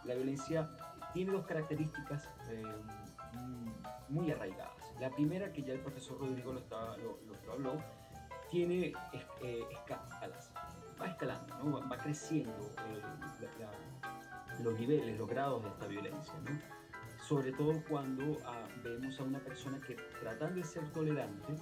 [0.05, 0.71] La violencia
[1.13, 2.63] tiene dos características eh,
[4.09, 4.93] muy arraigadas.
[5.01, 7.83] La primera, que ya el profesor Rodrigo lo, lo, habló,
[8.51, 8.93] tiene
[9.43, 10.53] eh, escalas,
[11.01, 11.89] va escalando, ¿no?
[11.89, 13.03] va creciendo eh,
[14.63, 16.35] los niveles, los grados de esta violencia.
[16.45, 16.59] ¿no?
[17.23, 21.55] Sobre todo cuando ah, vemos a una persona que tratando de ser tolerante,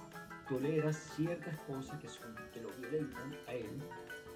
[0.47, 3.81] tolera ciertas cosas que, son, que lo violentan a él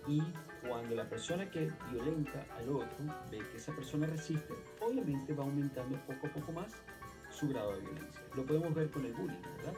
[0.07, 0.21] y
[0.67, 2.97] cuando la persona que violenta al otro
[3.29, 6.73] ve que esa persona resiste, obviamente va aumentando poco a poco más
[7.41, 8.21] su grado de violencia.
[8.35, 9.73] Lo podemos ver con el bullying, ¿verdad?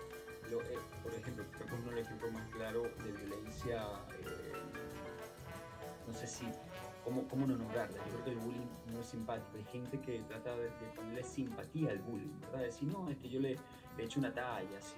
[0.52, 3.84] Eh, por ejemplo, creo que uno de los ejemplos más claros de violencia,
[4.20, 4.54] eh,
[6.06, 6.46] no sé si,
[7.06, 7.98] ¿cómo, ¿cómo no nombrarla?
[8.06, 9.56] Yo creo que el bullying no es simpático.
[9.56, 12.60] Hay gente que trata de, ponerle simpatía al bullying, ¿verdad?
[12.60, 13.56] Decir, no, es que yo le,
[13.98, 14.96] le echo una talla así,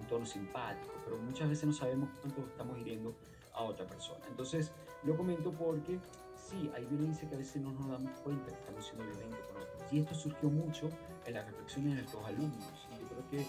[0.00, 3.12] en tono simpático, pero muchas veces no sabemos cuánto estamos hiriendo
[3.54, 4.24] a otra persona.
[4.28, 4.70] Entonces,
[5.02, 5.98] lo comento porque
[6.36, 9.56] sí, hay violencia que a veces no nos damos cuenta que estamos siendo violentos con
[9.56, 9.71] otros.
[9.92, 10.88] Y esto surgió mucho
[11.26, 12.88] en las reflexiones de nuestros alumnos.
[12.90, 13.40] Y yo creo que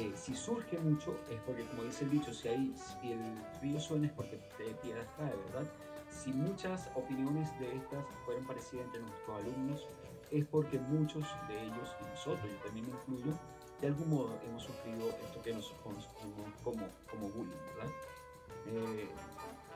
[0.00, 3.20] eh, si surge mucho es porque, como dice el dicho, si, hay, si el
[3.60, 5.70] río suena es porque te piedras cae, ¿verdad?
[6.08, 9.86] Si muchas opiniones de estas fueron parecidas entre nuestros alumnos,
[10.30, 13.38] es porque muchos de ellos, y nosotros, yo también me incluyo,
[13.80, 17.92] de algún modo hemos sufrido esto que nosotros conocemos como, como bullying, ¿verdad?
[18.68, 19.08] Eh,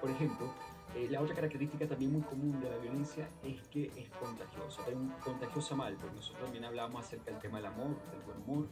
[0.00, 0.50] por ejemplo,
[0.96, 4.96] eh, la otra característica también muy común de la violencia es que es contagiosa, es
[5.22, 8.68] contagiosa mal, porque nosotros también hablamos acerca del tema del amor, del buen humor,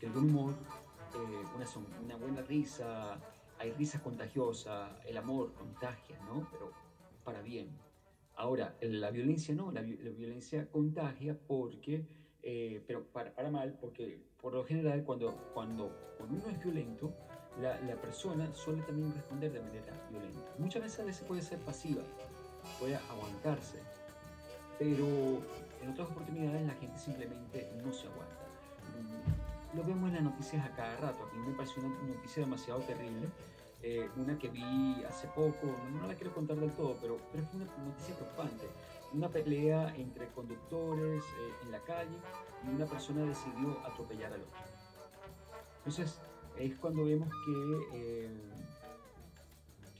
[0.00, 0.54] que el buen humor,
[1.14, 1.66] eh, una,
[2.04, 3.20] una buena risa,
[3.60, 6.48] hay risa contagiosa, el amor contagia, ¿no?
[6.50, 6.72] Pero
[7.22, 7.70] para bien.
[8.34, 12.08] Ahora, la violencia no, la, violencia contagia porque,
[12.42, 17.14] eh, pero para, para, mal, porque por lo general cuando, cuando, cuando uno es violento,
[17.60, 20.40] la, la, persona suele también responder de manera violenta.
[20.58, 22.02] Muchas veces a veces puede ser pasiva,
[22.78, 23.78] puede aguantarse,
[24.78, 25.06] pero
[25.82, 28.46] en otras oportunidades la gente simplemente no se aguanta.
[28.98, 31.28] Mm, lo vemos en las noticias a cada rato.
[31.30, 33.28] A mí me pareció una noticia demasiado terrible.
[33.80, 37.60] Eh, una que vi hace poco, no la quiero contar del todo, pero, pero fue
[37.60, 38.66] una noticia preocupante.
[39.12, 42.18] Una pelea entre conductores eh, en la calle
[42.66, 44.58] y una persona decidió atropellar al otro.
[45.78, 46.20] Entonces,
[46.58, 48.30] es cuando vemos que, eh,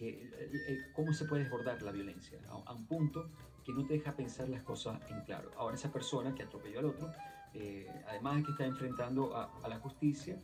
[0.00, 0.30] eh,
[0.68, 3.28] eh, cómo se puede desbordar la violencia a, un punto
[3.64, 5.50] que no te deja pensar las cosas en claro.
[5.56, 7.10] Ahora esa persona que atropelló al otro,
[8.06, 10.38] además de que está enfrentando a, la justicia,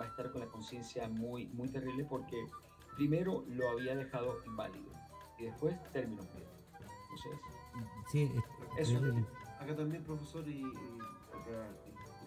[0.00, 2.36] va a estar con la conciencia muy, muy terrible porque
[2.96, 4.90] primero lo había dejado inválido
[5.38, 6.48] y después terminó bien.
[6.72, 7.40] Entonces,
[8.10, 8.32] sí,
[8.76, 9.00] eso.
[9.60, 10.64] Acá también, profesor, y,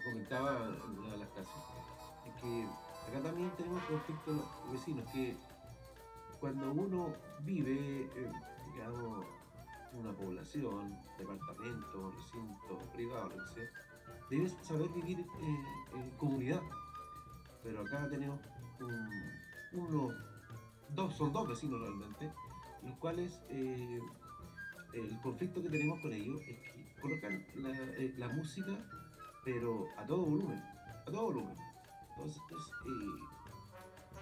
[0.06, 1.54] comentaba en una de las clases,
[2.26, 2.66] es que
[3.08, 4.40] Acá también tenemos conflictos
[4.72, 5.36] vecinos que
[6.40, 8.32] cuando uno vive, eh,
[8.72, 9.24] digamos,
[9.92, 15.64] una población, departamento, recinto privado, lo que sea, saber vivir eh,
[15.94, 16.60] en comunidad.
[17.62, 18.40] Pero acá tenemos
[19.72, 20.08] uno,
[20.90, 22.32] dos, son dos vecinos realmente,
[22.82, 24.00] los cuales eh,
[24.94, 27.46] el conflicto que tenemos con ellos es que colocan
[28.16, 28.72] la música,
[29.44, 31.65] pero a todo volumen, a todo volumen
[32.16, 32.42] entonces,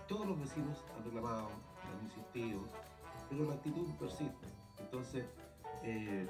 [0.09, 2.61] todos los vecinos han reclamado, han insistido,
[3.31, 4.47] pero la actitud persiste.
[4.79, 5.25] Entonces,
[5.83, 6.27] eh,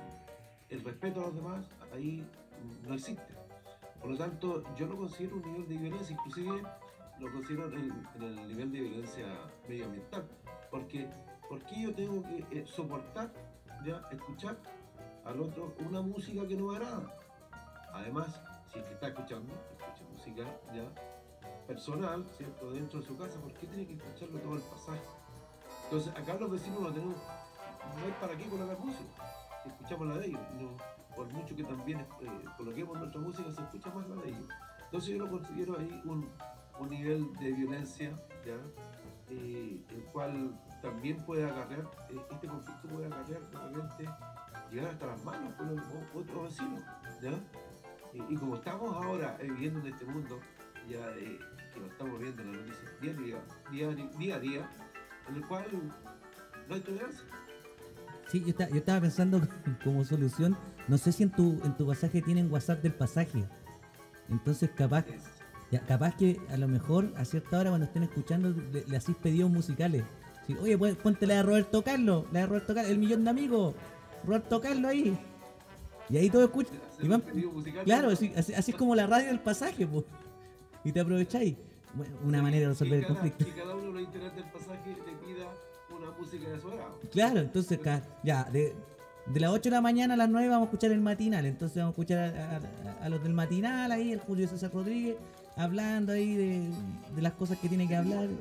[0.68, 2.26] el respeto a los demás ahí
[2.86, 3.34] no existe.
[4.00, 6.62] Por lo tanto, yo lo considero un nivel de violencia, inclusive
[7.18, 9.26] lo considero en, el nivel de violencia
[9.68, 10.28] medioambiental.
[10.70, 11.08] Porque,
[11.48, 13.32] porque yo tengo que eh, soportar,
[13.84, 14.56] ya, escuchar
[15.24, 17.16] al otro una música que no me agrada.
[17.92, 21.13] Además, si es que está escuchando, escucha música, ya,
[21.66, 22.70] personal, ¿cierto?
[22.72, 25.02] Dentro de su casa, ¿por qué tiene que escucharlo todo el pasaje?
[25.84, 29.24] Entonces, acá los vecinos no tenemos, no hay para qué colocar música,
[29.66, 30.40] escuchamos la de ellos,
[31.14, 34.48] por mucho que también eh, coloquemos nuestra música, se escucha más la de ellos.
[34.84, 36.28] Entonces yo lo considero ahí un,
[36.78, 38.10] un nivel de violencia,
[38.44, 38.56] ¿ya?
[39.30, 44.08] Eh, el cual también puede agarrar, eh, este conflicto puede agarrar realmente
[44.70, 45.78] llegar hasta las manos con
[46.14, 46.82] otros vecinos,
[47.22, 47.32] ¿ya?
[48.28, 50.38] y como estamos ahora viviendo en este mundo,
[50.88, 51.04] ya
[51.74, 53.36] que lo estamos viendo en la noticia día, día,
[53.70, 54.70] día, día a día,
[55.28, 55.64] en el cual
[56.68, 57.20] no hay tolerancia.
[58.30, 59.40] Sí, yo, estaba, yo estaba pensando
[59.84, 60.56] como solución,
[60.88, 63.44] no sé si en tu, en tu pasaje tienen WhatsApp del pasaje.
[64.30, 65.04] Entonces capaz,
[65.70, 69.16] ya, capaz que a lo mejor a cierta hora cuando estén escuchando le, le hacís
[69.16, 70.04] pedidos musicales.
[70.46, 73.30] Sí, Oye, pues, ponte la de Roberto Carlos, la de Roberto Carlos, el millón de
[73.30, 73.74] amigos,
[74.24, 75.18] Roberto Carlos ahí.
[76.10, 76.70] Y ahí todo escucha.
[77.00, 77.22] Y van,
[77.54, 80.04] musical, claro, así- así es como la radio del pasaje, pues.
[80.84, 81.56] Y te aprovecháis.
[81.94, 83.44] Bueno, una manera de resolver el cada, conflicto.
[83.44, 85.46] Que cada uno de los integrantes del pasaje le pida
[85.96, 87.00] una música de su agrado.
[87.12, 87.78] Claro, entonces
[88.24, 88.74] ya, de,
[89.26, 91.46] de las 8 de la mañana a las 9 vamos a escuchar el matinal.
[91.46, 95.16] Entonces vamos a escuchar a, a- a los del matinal ahí, el Julio César Rodríguez,
[95.56, 96.68] hablando ahí de,
[97.14, 98.26] de las cosas que tiene que hablar.
[98.26, 98.34] Claro,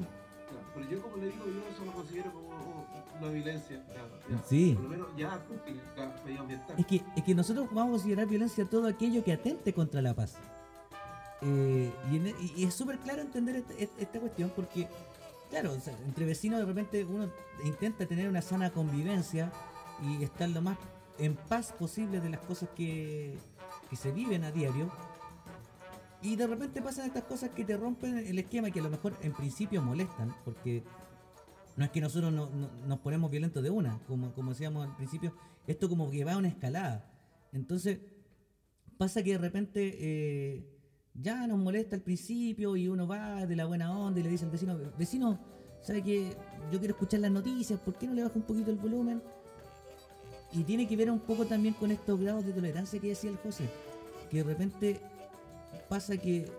[0.73, 2.49] pero yo como le digo, yo eso lo considero como
[3.21, 3.84] una violencia.
[3.88, 4.71] ya, ya, Sí.
[4.73, 6.75] Por lo menos ya acústica, medioambiental.
[6.79, 10.15] Es que, es que nosotros vamos a considerar violencia todo aquello que atente contra la
[10.15, 10.38] paz.
[11.45, 14.88] Eh, y, en- y- es súper claro entender esta, esta cuestión porque,
[15.49, 15.73] claro,
[16.06, 17.29] entre vecinos de repente uno
[17.65, 19.51] intenta tener una sana convivencia
[20.01, 20.77] y estar lo más
[21.19, 23.38] en paz posible de las cosas que,
[23.89, 24.91] que se viven a diario.
[26.21, 28.89] Y de repente pasan estas cosas que te rompen el esquema y que a lo
[28.89, 30.82] mejor en principio molestan, porque
[31.75, 34.95] no es que nosotros no- no- nos ponemos violentos de una, como, como decíamos al
[34.95, 35.36] principio,
[35.67, 37.12] esto como que va a una escalada.
[37.51, 37.99] Entonces,
[38.97, 40.72] pasa que de repente eh,
[41.13, 44.45] ya nos molesta al principio y uno va de la buena onda y le dice
[44.45, 45.39] al vecino, vecino,
[45.82, 46.36] ¿sabe que
[46.71, 47.80] yo quiero escuchar las noticias?
[47.80, 49.21] ¿Por qué no le baja un poquito el volumen?
[50.52, 53.38] Y tiene que ver un poco también con estos grados de tolerancia que decía el
[53.38, 53.69] José,
[54.30, 55.02] que de repente
[55.89, 56.52] pasa que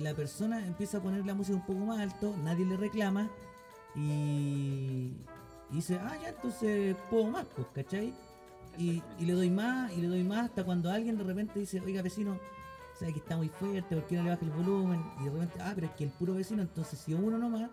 [0.00, 3.30] la persona empieza a poner la música un poco más alto, nadie le reclama
[3.94, 5.12] y,
[5.70, 8.14] dice, ah, ya, entonces puedo más, pues, ¿cachai?
[8.76, 12.02] Y le doy más, y le doy más, hasta cuando alguien de repente dice, oiga,
[12.02, 12.38] vecino,
[12.98, 15.00] sabe que está muy fuerte, ¿por qué no le baja el volumen?
[15.20, 17.70] Y de repente, ah, pero es que el puro vecino, entonces si uno nomás,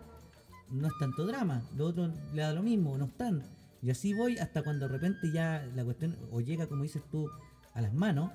[0.70, 3.42] no es tanto drama, lo otro le da lo mismo, no están.
[3.82, 7.28] Y así voy hasta cuando de repente ya la cuestión o llega, como dices tú,
[7.74, 8.30] a las manos,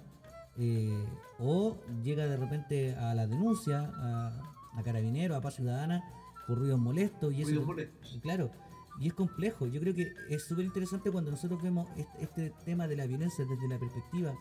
[0.58, 1.06] eh,
[1.40, 6.04] o llega de repente a la denuncia, a, a carabinero, a paz ciudadana,
[6.48, 7.62] por ruidos molestos y eso.
[7.66, 8.20] Molestos.
[8.22, 8.52] Claro,
[9.00, 9.66] y es complejo.
[9.68, 13.46] Yo creo que es súper interesante cuando nosotros vemos este, este tema de la violencia
[13.46, 14.34] desde la perspectiva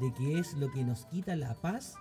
[0.00, 1.94] de que es lo que nos quita la paz.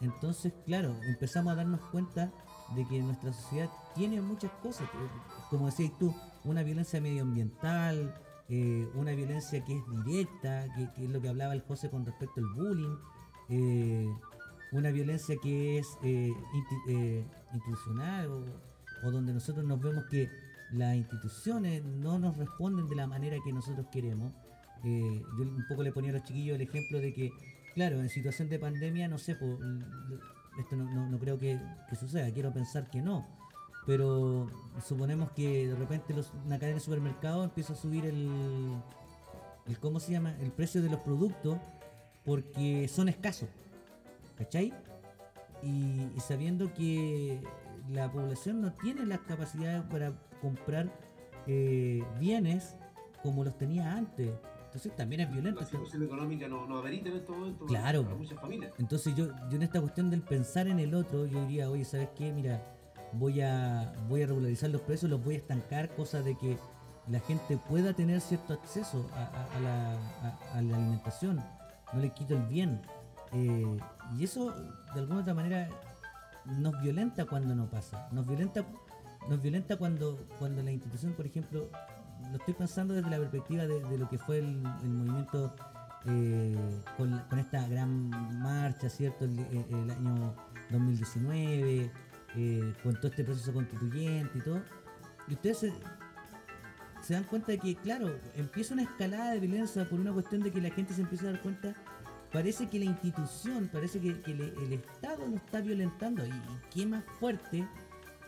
[0.00, 2.32] Entonces, claro, empezamos a darnos cuenta
[2.74, 5.08] de que nuestra sociedad tiene muchas cosas, eh,
[5.50, 8.14] como decías tú, una violencia medioambiental,
[8.50, 12.40] eh, una violencia que es directa, que, es lo que hablaba el José con respecto
[12.40, 12.96] al bullying,
[13.50, 14.08] eh,
[14.72, 16.32] una violencia que es eh,
[17.52, 18.30] institucional
[19.04, 20.28] o donde nosotros nos vemos que
[20.72, 24.32] las instituciones no nos responden de la manera que nosotros queremos.
[24.84, 27.32] Eh, yo un poco le ponía a los chiquillos el ejemplo de que,
[27.74, 29.84] claro, en situación de pandemia, no sé, po, l-
[30.60, 31.58] esto no, creo que,
[31.98, 33.26] suceda, quiero pensar que no,
[33.86, 34.48] pero
[34.86, 38.28] suponemos que de repente los- una cadena de supermercados empieza a subir el,
[39.66, 40.34] el, ¿cómo se llama?
[40.40, 41.58] El precio de los productos
[42.24, 43.48] porque son escasos,
[44.36, 44.72] ¿cachai?
[45.62, 47.40] Y, y sabiendo que
[47.90, 50.92] la población no tiene las capacidades para comprar
[51.46, 52.76] eh, bienes
[53.22, 54.30] como los tenía antes.
[54.96, 55.60] También es violento.
[55.60, 58.04] La situación económica no, no amerita en estos momentos Claro.
[58.04, 58.72] para muchas familias.
[58.78, 62.08] Entonces yo, yo en esta cuestión del pensar en el otro, yo diría, oye, ¿sabes
[62.16, 62.32] qué?
[62.32, 62.62] Mira,
[63.12, 66.56] voy a, voy a regularizar los precios, los voy a estancar, cosa de que
[67.08, 71.42] la gente pueda tener cierto acceso a, a- a la, a- a la alimentación,
[71.92, 72.82] no le quito el bien.
[73.32, 73.78] Eh,
[74.16, 74.52] y eso,
[74.94, 75.68] de alguna otra manera,
[76.44, 78.08] nos violenta cuando no pasa.
[78.12, 78.64] Nos violenta,
[79.28, 81.70] nos violenta cuando, cuando la institución, por ejemplo,
[82.30, 85.54] lo estoy pensando desde la perspectiva de, lo que fue el, movimiento
[86.06, 86.56] eh,
[86.96, 88.08] con, esta gran
[88.40, 89.24] marcha, ¿cierto?
[89.24, 90.34] El, año
[90.70, 91.90] 2019,
[92.36, 94.62] eh, con todo este proceso constituyente y todo.
[95.28, 95.72] Y ustedes
[97.00, 100.50] se, dan cuenta de que, claro, empieza una escalada de violencia por una cuestión de
[100.50, 101.74] que la gente se empieza a dar cuenta.
[102.32, 106.26] Parece que la institución, parece que, el Estado lo está violentando.
[106.26, 107.66] Y, y qué más fuerte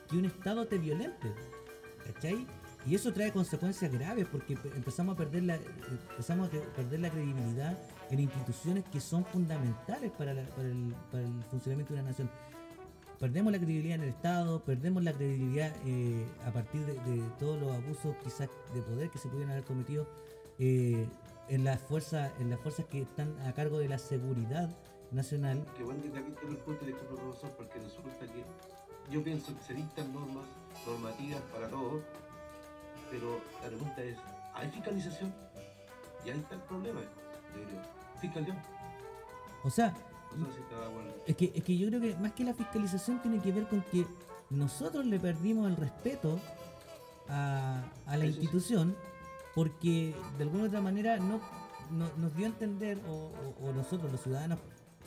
[0.09, 1.33] que un Estado te violente.
[2.07, 2.47] ¿Cachai?
[2.87, 5.57] Y eso trae consecuencias graves porque pe- empezamos a perder la,
[6.11, 7.79] empezamos a perder la credibilidad
[8.11, 10.95] en instituciones que son fundamentales para, para el,
[11.51, 12.31] funcionamiento de una nación.
[13.19, 17.71] Perdemos la credibilidad en el Estado, perdemos la credibilidad eh, a partir de, todos los
[17.71, 20.09] abusos quizás de poder que se pudieran haber cometido
[20.59, 21.07] eh,
[21.49, 24.71] en las fuerzas, en las fuerzas que están a cargo de la seguridad
[25.13, 25.67] nacional.
[25.77, 28.43] Qué bueno que te aquí el punto de profesor, porque resulta que
[29.13, 30.45] yo pienso que se dictan normas
[30.87, 32.01] normativas para todos,
[33.11, 34.17] pero la pregunta es,
[34.55, 35.35] ¿hay fiscalización?
[36.25, 37.81] Y ahí está el problema, yo creo.
[38.21, 38.59] Fiscalización.
[39.65, 39.95] O sea,
[40.33, 40.77] si está.
[41.27, 43.83] Es que, es que yo creo que más que la fiscalización tiene que ver con
[43.83, 44.07] que
[44.51, 46.39] nosotros le perdimos el respeto
[47.29, 48.41] a, a la Eso sí.
[48.43, 48.97] institución
[49.55, 51.41] porque de alguna u otra manera no,
[51.91, 53.13] no- nos dio a entender, o,
[53.61, 54.59] o- o nosotros los ciudadanos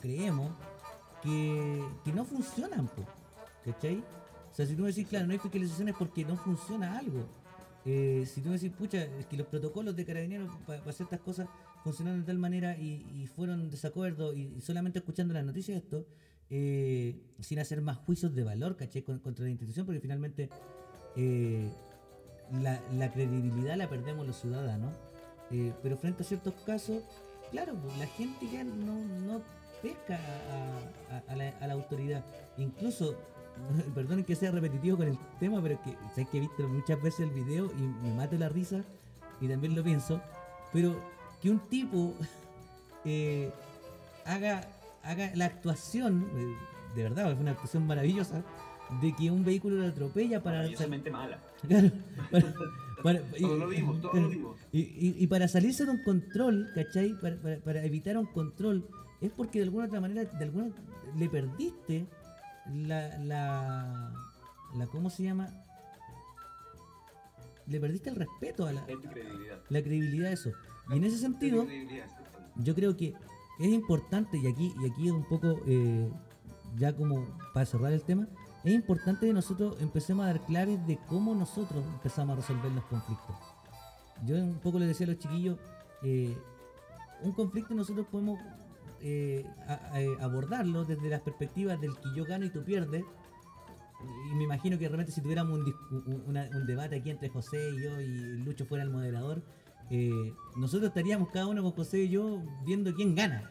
[0.01, 0.51] creemos,
[1.21, 3.03] que, que no funcionan, po,
[3.65, 4.03] ¿cachai?
[4.51, 7.25] O sea, si tú me decís, claro, no hay fiscalizaciones porque no funciona algo.
[7.85, 11.19] Eh, si tú me decís, pucha, es que los protocolos de carabineros para hacer estas
[11.19, 11.47] cosas
[11.83, 16.07] funcionaron de tal manera y, fueron desacuerdos y, solamente escuchando las noticias de esto,
[16.49, 18.77] eh, sin hacer más juicios de valor.
[19.05, 20.49] Con- contra la institución, porque finalmente
[21.17, 21.69] eh,
[22.61, 24.93] la, credibilidad la perdemos los ciudadanos.
[25.51, 27.03] Eh, pero frente a ciertos casos,
[27.51, 29.41] claro, pues, la gente ya no, no
[29.81, 30.17] pesca
[31.27, 32.23] a la autoridad.
[32.57, 33.17] Incluso,
[33.95, 37.01] perdonen que sea repetitivo con el tema, pero es que sé que he visto muchas
[37.01, 38.83] veces el video y me mato la risa
[39.41, 40.21] y también lo pienso.
[40.71, 40.95] Pero
[41.41, 42.13] que un tipo
[43.05, 43.51] eh,
[44.25, 44.67] haga,
[45.03, 46.55] haga la actuación, eh,
[46.95, 48.43] de verdad, es una actuación maravillosa,
[49.01, 50.57] de que un vehículo lo atropella para...
[50.57, 51.39] Maravillosamente mala.
[51.67, 51.89] Claro,
[52.29, 52.53] para-
[53.01, 54.57] para- y- Todos lo vimos, todos lo vimos.
[54.71, 57.13] y, y- y para salirse de un control, ¿cachai?
[57.21, 58.85] Para, para- para evitar un control,
[59.21, 60.67] es porque de alguna otra manera, de alguna
[61.17, 62.05] le perdiste
[62.67, 64.11] la, la,
[64.75, 65.49] la ¿cómo se llama?
[67.65, 69.61] Le perdiste el respeto a la, credibilidad.
[69.69, 70.51] la credibilidad de eso.
[70.89, 71.65] Y en ese sentido,
[72.57, 73.13] yo creo que
[73.59, 76.09] es importante, y aquí, y aquí es un poco, eh,
[76.75, 78.27] ya como para cerrar el tema,
[78.63, 82.83] es importante que nosotros empecemos a dar claves de cómo nosotros empezamos a resolver los
[82.85, 83.35] conflictos.
[84.25, 85.57] Yo un poco le decía a los chiquillos,
[86.01, 86.37] eh,
[87.21, 88.39] un conflicto nosotros podemos
[89.03, 89.73] eh, a-
[90.19, 93.03] a- abordarlo desde las perspectivas del que yo gano y tú pierdes.
[94.31, 95.75] Y me imagino que realmente si tuviéramos un,
[96.07, 98.07] un- una- un debate aquí entre José y yo y
[98.43, 99.41] Lucho fuera el moderador,
[99.89, 103.49] eh, nosotros estaríamos cada uno con José y yo viendo quién gana.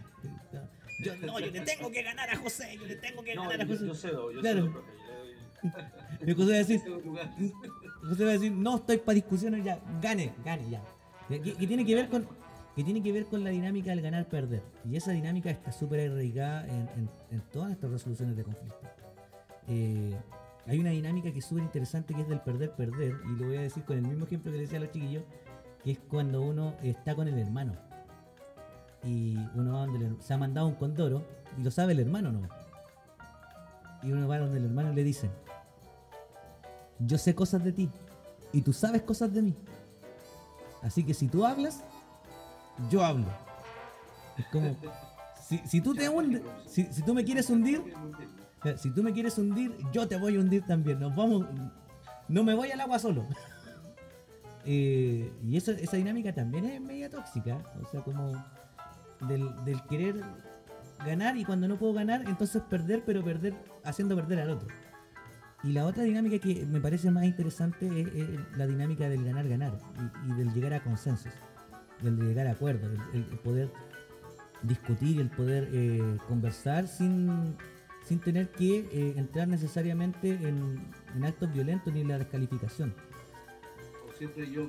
[1.05, 3.61] Yo, no, yo le tengo que ganar a José, yo le tengo que No, ganar
[3.63, 3.87] a yo, José.
[3.87, 4.61] yo cedo, yo Claro.
[4.63, 6.27] cedo, profe.
[6.27, 6.81] yo José va a decir.
[8.03, 10.83] José va a decir, no estoy para discusiones ya, gane, gane ya.
[11.29, 12.27] Que- que tiene que ver con
[12.75, 14.63] que tiene que ver con la dinámica del ganar perder.
[14.89, 18.79] Y esa dinámica está súper arraigada en, todas nuestras resoluciones de conflicto.
[19.69, 20.17] Eh,
[20.67, 23.57] hay una dinámica que es súper interesante que es del perder perder, y lo voy
[23.57, 25.25] a decir con el mismo ejemplo que le decía a los chiquillos,
[25.85, 27.75] que es cuando uno está con el hermano.
[29.05, 31.27] Y uno va donde el- se ha mandado un condoro,
[31.59, 32.49] y lo sabe el hermano no.
[34.03, 35.31] Y uno va donde el hermano le dice,
[36.99, 37.91] yo sé cosas de ti
[38.53, 39.55] y tú sabes cosas de mí.
[40.83, 41.83] Así que si tú hablas,
[42.91, 43.27] yo hablo.
[44.39, 44.77] Es como,
[45.67, 46.09] si, tú te
[46.67, 47.83] si, tú me quieres hundir,
[48.65, 51.01] eh, si tú me quieres hundir, yo te voy a hundir también.
[51.01, 51.47] Nos vamos,
[52.29, 53.27] no me voy al agua solo.
[54.65, 57.59] Eh, y eso, esa dinámica también es media tóxica.
[57.83, 58.33] O sea, como
[59.27, 60.21] del, querer
[61.05, 64.69] ganar y cuando no puedo ganar, entonces perder, pero perder haciendo perder al otro.
[65.65, 69.73] Y la otra dinámica que me parece más interesante es, es la dinámica del ganar-ganar
[70.25, 71.33] y, y del llegar a consensos,
[72.03, 73.71] del llegar a acuerdos, el, el poder
[74.63, 77.57] discutir, el poder eh, conversar sin,
[78.05, 82.95] sin tener que eh, entrar necesariamente en, en actos violentos ni en la descalificación.
[84.09, 84.69] O siempre yo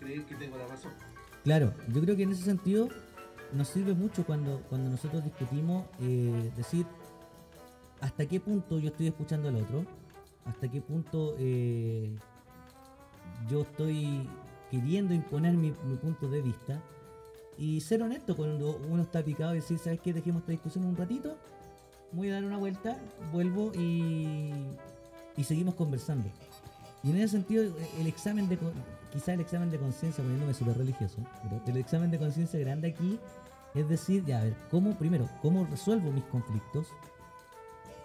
[0.00, 0.92] creer que tengo la razón.
[1.44, 2.88] Claro, yo creo que en ese sentido
[3.52, 6.86] nos sirve mucho cuando, cuando nosotros discutimos eh, decir
[8.00, 9.84] hasta qué punto yo estoy escuchando al otro,
[10.44, 11.36] hasta qué punto
[13.48, 14.28] yo estoy
[14.70, 16.80] queriendo imponer mi, mi punto de vista
[17.56, 20.12] y ser honesto cuando uno está picado y decir, ¿sabes qué?
[20.12, 21.36] Dejemos esta discusión un ratito,
[22.12, 22.98] voy a dar una vuelta,
[23.32, 24.52] vuelvo y,
[25.36, 26.28] y seguimos conversando.
[27.02, 27.64] Y en ese sentido,
[27.98, 28.58] el examen de,
[29.12, 33.18] quizá el examen de conciencia, poniéndome súper religioso, pero el examen de conciencia grande aquí
[33.74, 36.86] es decir, ya, a ver, ¿cómo, primero, cómo resuelvo mis conflictos?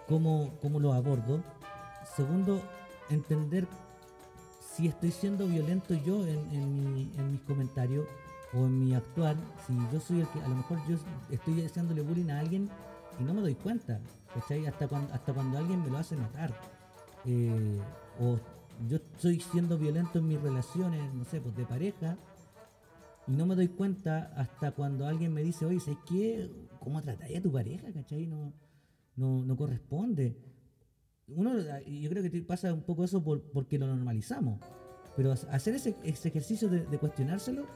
[0.08, 1.42] ¿Cómo, cómo los abordo?
[2.16, 2.60] Segundo,
[3.08, 3.66] entender
[4.76, 8.06] si estoy siendo violento yo en, en mi- en mis comentarios
[8.52, 10.96] o en mi actuar, si yo soy el que, a lo mejor yo
[11.30, 12.68] estoy haciéndole bullying a alguien
[13.20, 14.00] y no me doy cuenta,
[14.34, 14.66] ¿cachai?
[14.66, 16.52] Hasta cuando, hasta cuando alguien me lo hace notar.
[17.24, 17.78] Eh,
[18.20, 18.38] o
[18.88, 22.16] yo estoy siendo violento en mis relaciones, no sé, pues de pareja,
[23.26, 26.50] y no me doy cuenta hasta cuando alguien me dice, oye, ¿sabes qué?
[26.80, 27.92] ¿Cómo tratáis a tu pareja?
[27.92, 28.26] ¿Cachai?
[28.26, 28.52] No,
[29.16, 30.36] no, no corresponde.
[31.28, 31.52] Uno,
[31.86, 34.60] yo creo que pasa un poco eso por- porque lo normalizamos.
[35.16, 37.66] Pero ha- hacer ese, ese ejercicio de, de cuestionárselo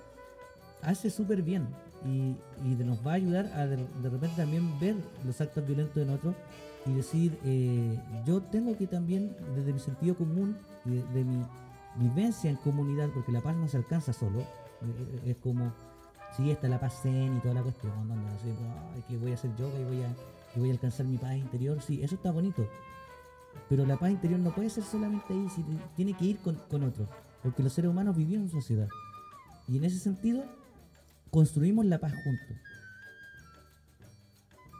[0.82, 1.66] hace súper bien
[2.06, 5.66] y, y de- nos va a ayudar a de, de repente también ver los actos
[5.66, 6.34] violentos en otros
[6.86, 11.42] y decir, eh, yo tengo que también, desde mi sentido común y de, de mi
[11.96, 15.72] vivencia en comunidad, porque la paz no se alcanza solo, eh, es como,
[16.36, 18.54] si está la paz zen y toda la cuestión, donde no sé,
[18.94, 20.08] "Ay, que voy a hacer yoga y voy a,
[20.54, 22.66] y voy a alcanzar mi paz interior, sí, eso está bonito.
[23.68, 25.64] Pero la paz interior no puede ser solamente ahí, si-
[25.96, 27.08] tiene que ir con, con otros,
[27.42, 28.88] porque los seres humanos vivimos en sociedad.
[29.66, 30.44] Y en ese sentido,
[31.30, 32.56] construimos la paz juntos.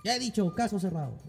[0.05, 1.17] Ya he dicho, caso cerrado.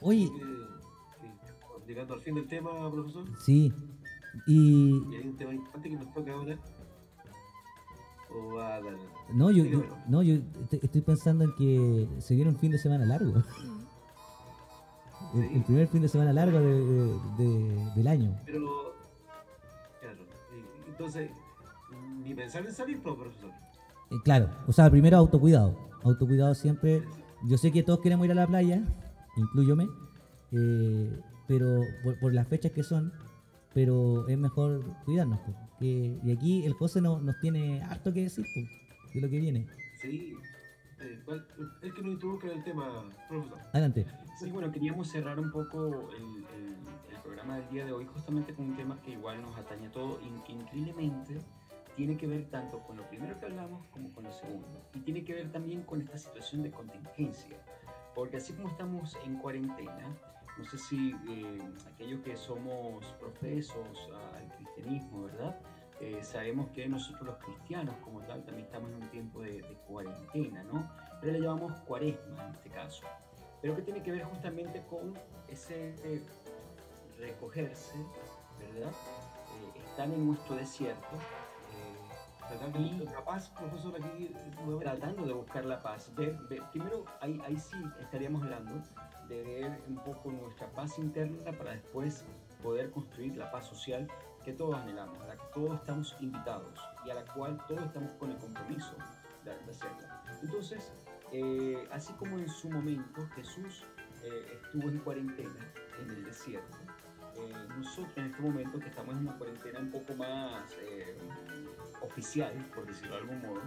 [0.00, 0.30] Oye.
[1.86, 3.24] Llegando al fin del tema, profesor.
[3.44, 3.72] Sí.
[4.46, 6.58] Y, ¿Y hay un tema importante que nos toca ahora.
[8.30, 8.80] ¿O a?
[9.32, 12.78] No, yo, yo- no, yo te- estoy pensando en que se viene un fin de
[12.78, 13.34] semana largo.
[15.34, 18.38] El, el primer fin de semana largo de- de- de- del año.
[18.46, 18.94] Pero,
[20.00, 20.18] claro,
[20.88, 21.30] entonces,
[22.24, 23.50] ni pensar en salir, pues, profesor.
[24.10, 25.76] Eh, claro, o sea, primero autocuidado.
[26.04, 27.02] Autocuidado siempre.
[27.46, 28.82] Yo sé que todos queremos ir a la playa,
[29.36, 29.88] incluyome,
[30.52, 33.12] eh, pero por, por las fechas que son,
[33.74, 35.40] pero es mejor cuidarnos.
[35.40, 38.66] pues, que- y aquí el José no, nos tiene harto que decir pues,
[39.14, 39.66] de lo que viene.
[40.00, 40.34] Sí.
[41.00, 41.46] Eh, ¿cuál-
[41.82, 43.58] el que nos introduzca el tema, profesor.
[43.72, 44.04] Adelante.
[44.38, 46.76] Sí, bueno, queríamos cerrar un poco el, el-
[47.14, 49.92] el programa del día de hoy justamente con un tema que igual nos atañe a
[49.92, 51.38] todo y que increíblemente
[51.96, 54.66] tiene que ver tanto con lo primero que hablamos como con lo segundo.
[54.94, 57.56] Y tiene que ver también con esta situación de contingencia.
[58.14, 60.16] Porque así como estamos en cuarentena,
[60.58, 61.58] no sé si eh,
[61.94, 65.60] aquellos que somos profesos al cristianismo, ¿verdad?
[66.00, 70.62] Eh, sabemos que nosotros los cristianos como tal también estamos en un tiempo de, cuarentena,
[70.64, 70.90] ¿no?
[71.20, 73.04] Pero le llamamos cuaresma en este caso
[73.60, 76.22] pero que tiene que ver justamente con ese eh,
[77.18, 77.96] recogerse,
[78.58, 78.92] ¿verdad?
[79.90, 81.08] Estar en nuestro desierto,
[82.48, 84.34] Tratando buscar paz, profesor, eh,
[84.80, 86.10] tratando de buscar la paz.
[86.16, 88.82] Ver, ver- primero, ahí, sí estaríamos hablando
[89.28, 92.24] de ver un poco nuestra paz interna para después
[92.62, 94.08] poder construir la paz social
[94.44, 98.12] que todos anhelamos, a la que todos estamos invitados y a la cual todos estamos
[98.12, 98.94] con el compromiso
[99.44, 100.22] de, hacerla.
[100.42, 100.92] Entonces,
[101.32, 103.84] eh, así como en su momento Jesús
[104.22, 106.78] eh, estuvo en cuarentena en el desierto,
[107.76, 110.74] nosotros en este momento que estamos en una cuarentena un poco más
[112.02, 113.62] oficial, por decirlo de algún modo,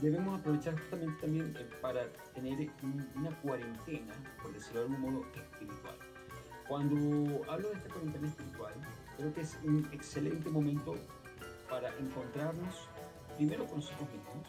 [0.00, 5.26] debemos aprovechar justamente también eh, para tener un- una cuarentena, por decirlo de algún modo,
[5.34, 5.96] espiritual.
[6.68, 6.96] Cuando
[7.50, 8.74] hablo de esta cuarentena espiritual,
[9.16, 10.94] creo que es un excelente momento
[11.68, 12.88] para encontrarnos
[13.36, 14.48] primero con nosotros mismos,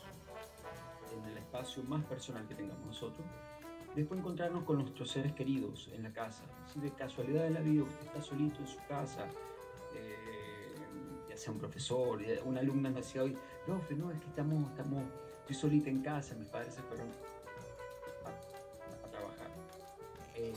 [1.17, 3.25] en el espacio más personal que tengamos nosotros,
[3.95, 6.43] después encontrarnos con nuestros seres queridos en la casa.
[6.71, 9.27] Si de casualidad de la vida usted está solito en su casa,
[11.41, 13.35] sea un profesor, ya- una alumna me decía hoy,
[13.65, 15.03] profe, no, es que estamos, estamos,
[15.41, 17.07] estoy solita en casa, mis padres se fueron
[18.25, 19.47] a, a trabajar.
[20.35, 20.53] Eh,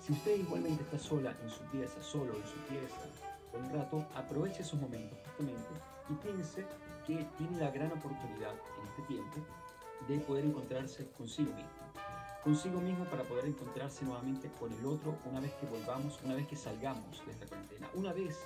[0.00, 2.96] si usted igualmente está sola en su pieza, solo en su pieza,
[3.52, 5.68] por un rato, aproveche esos momentos justamente
[6.10, 6.64] y piense
[7.06, 9.36] que tiene la gran oportunidad en este tiempo
[10.08, 11.70] de poder encontrarse consigo mismo.
[12.44, 16.46] Consigo mismo para poder encontrarse nuevamente con el otro una vez que volvamos, una vez
[16.46, 18.38] que salgamos de esta cuarentena, una vez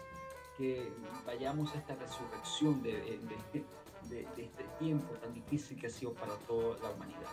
[0.57, 0.93] que
[1.27, 3.19] vayamos a esta resurrección de, de-
[3.53, 7.31] de- de este tiempo tan difícil que ha sido para toda la humanidad.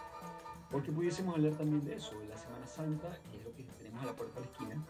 [0.72, 4.06] Porque pudiésemos hablar también de eso, la Semana Santa, que es lo que tenemos a
[4.06, 4.86] la puerta de la esquina.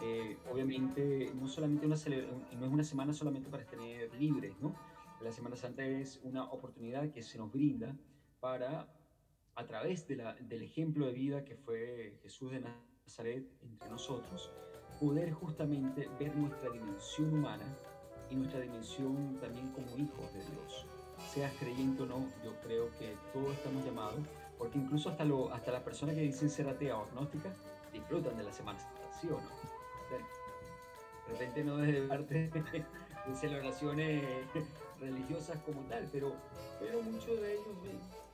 [0.00, 3.78] Eh, obviamente, no, solamente una no es una semana solamente para estar
[4.18, 4.74] libres, ¿no?
[5.20, 7.96] La Semana Santa es una oportunidad que se nos brinda
[8.40, 8.88] para,
[9.56, 14.52] a través la- del ejemplo de vida que fue Jesús de Nazaret entre nosotros,
[15.00, 17.64] poder justamente ver nuestra dimensión humana
[18.30, 20.86] y nuestra dimensión también como hijos de Dios.
[21.32, 24.20] Seas creyente o no, yo creo que todos estamos llamados,
[24.58, 27.50] porque incluso hasta, lo, hasta las personas que dicen ser atea o agnóstica
[27.92, 29.74] disfrutan de la Semana Santa, ¿sí o no?
[31.26, 34.24] De repente no desde parte de celebraciones
[35.00, 36.34] religiosas como tal, pero,
[36.78, 37.66] pero muchos de ellos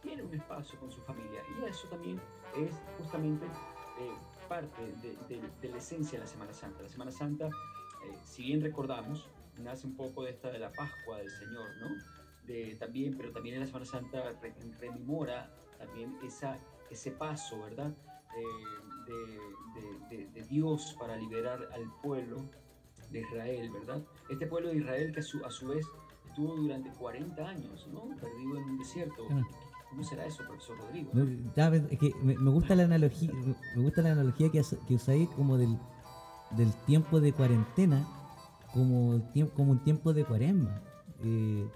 [0.02, 2.20] tienen un espacio con su familia y eso también
[2.56, 4.12] es justamente eh,
[4.50, 6.82] parte de, la esencia de la Semana Santa.
[6.82, 11.18] La Semana Santa, eh, si bien recordamos, nace un poco de esta de la Pascua
[11.18, 11.86] del Señor, ¿no?
[12.48, 15.48] De, también, pero también en la Semana Santa re- rememora
[15.78, 16.58] también esa,
[16.90, 17.94] ese paso, ¿verdad?
[18.36, 18.80] Eh,
[20.34, 22.38] de, Dios para liberar al pueblo
[23.10, 24.02] de Israel, ¿verdad?
[24.28, 25.86] Este pueblo de Israel que a su, a su vez
[26.26, 28.16] estuvo durante 40 años, ¿no?
[28.16, 29.28] Perdido en un desierto.
[29.90, 31.10] ¿Cómo será eso, profesor Rodrigo?
[31.12, 31.22] No,
[31.74, 33.30] es que me, me gusta la analogía,
[33.76, 35.76] me gusta la analogía que, que usáis como del,
[36.56, 38.06] del tiempo de cuarentena
[38.72, 40.80] como, un tiempo de cuaresma.
[41.22, 41.68] Eh,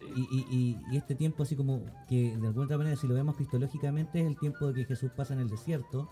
[0.00, 0.06] Sí.
[0.16, 3.14] y, y- y- y este tiempo así como que de alguna otra manera si lo
[3.14, 6.10] vemos cristológicamente es el tiempo de que Jesús pasa en el desierto,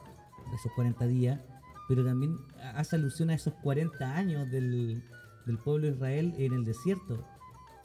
[0.48, 1.40] de esos 40 días,
[1.88, 2.38] pero también
[2.74, 5.02] hace alusión a esos 40 años del,
[5.46, 7.24] del pueblo de Israel en el desierto.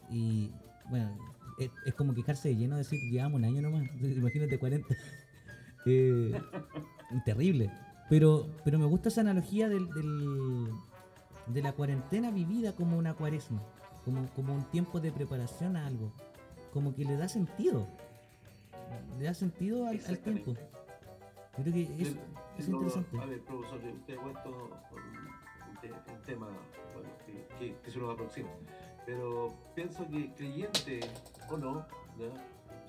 [0.09, 0.51] Y
[0.89, 1.17] bueno,
[1.57, 4.87] es, es como quejarse de lleno decir llevamos un año nomás, imagínate 40.
[5.89, 6.33] Eh,
[7.23, 7.71] terrible.
[8.09, 10.69] Pero, pero me gusta esa analogía del, del-
[11.47, 13.61] de la cuarentena vivida como una cuaresma,
[14.03, 16.11] como, como un tiempo de preparación a algo,
[16.73, 17.87] como que le da sentido,
[19.17, 20.55] le da sentido al, al tiempo.
[21.57, 22.15] Yo creo que es,
[22.59, 23.17] es interesante.
[23.17, 24.49] A ver, profesor, usted ha puesto
[24.91, 26.47] un, un te- un tema
[26.93, 28.49] bueno, que, que- que se nos aproxima.
[29.07, 30.99] Pero pienso que creyente
[31.49, 31.87] o no,
[32.19, 32.27] ¿ya?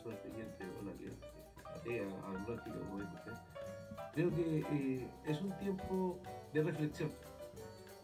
[0.02, 1.12] soy creyente o la que
[1.78, 3.32] atea, agnóstico, como dice usted,
[4.14, 6.18] creo que eh, es un tiempo
[6.52, 7.12] de reflexión.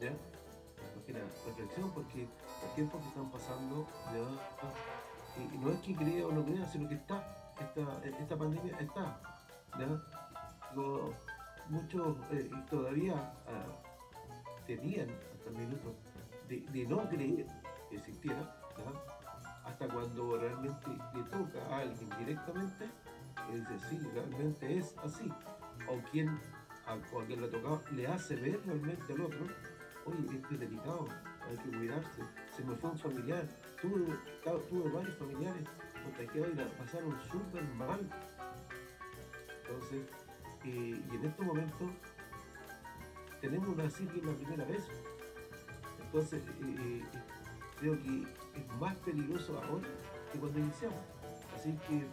[0.00, 0.10] ¿ya?
[0.10, 2.28] Más reflexión porque
[2.62, 5.42] los tiempos que están pasando, ¿ya?
[5.52, 7.20] y, no es que crea o no crea, sino que está,
[8.20, 9.20] esta, pandemia está.
[9.76, 9.88] ¿ya?
[11.68, 13.14] muchos eh, todavía
[13.48, 15.94] ah, tenían hasta el minuto
[16.48, 17.46] de, no creer
[17.96, 18.56] existiera,
[19.64, 22.88] hasta cuando realmente le toca a alguien directamente,
[23.52, 25.32] dice, sí, realmente es así.
[25.88, 26.28] O quien,
[26.86, 29.46] a, o a quien le tocado, le hace ver realmente al otro,
[30.06, 31.08] oye, este es delicado,
[31.48, 32.22] hay que cuidarse,
[32.54, 33.48] se me fue un familiar,
[33.80, 34.16] tuve,
[34.68, 35.64] tuve varios familiares
[36.04, 38.00] contagiados y la pasaron súper mal.
[39.62, 40.06] Entonces,
[40.64, 41.90] eh, y en estos momentos
[43.40, 44.88] tenemos una cirugía la primera vez.
[46.00, 47.04] Entonces, eh, eh,
[47.84, 49.86] creo que es más peligroso ahora
[50.32, 50.98] que cuando iniciamos.
[51.54, 52.06] Así que,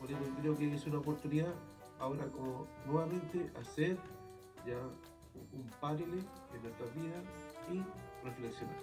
[0.00, 1.54] por eso creo que es una oportunidad
[2.00, 3.96] ahora como nuevamente hacer
[4.66, 4.76] ya
[5.34, 6.18] un, un párele
[6.54, 7.22] en nuestras vidas
[7.70, 8.76] y reflexionar.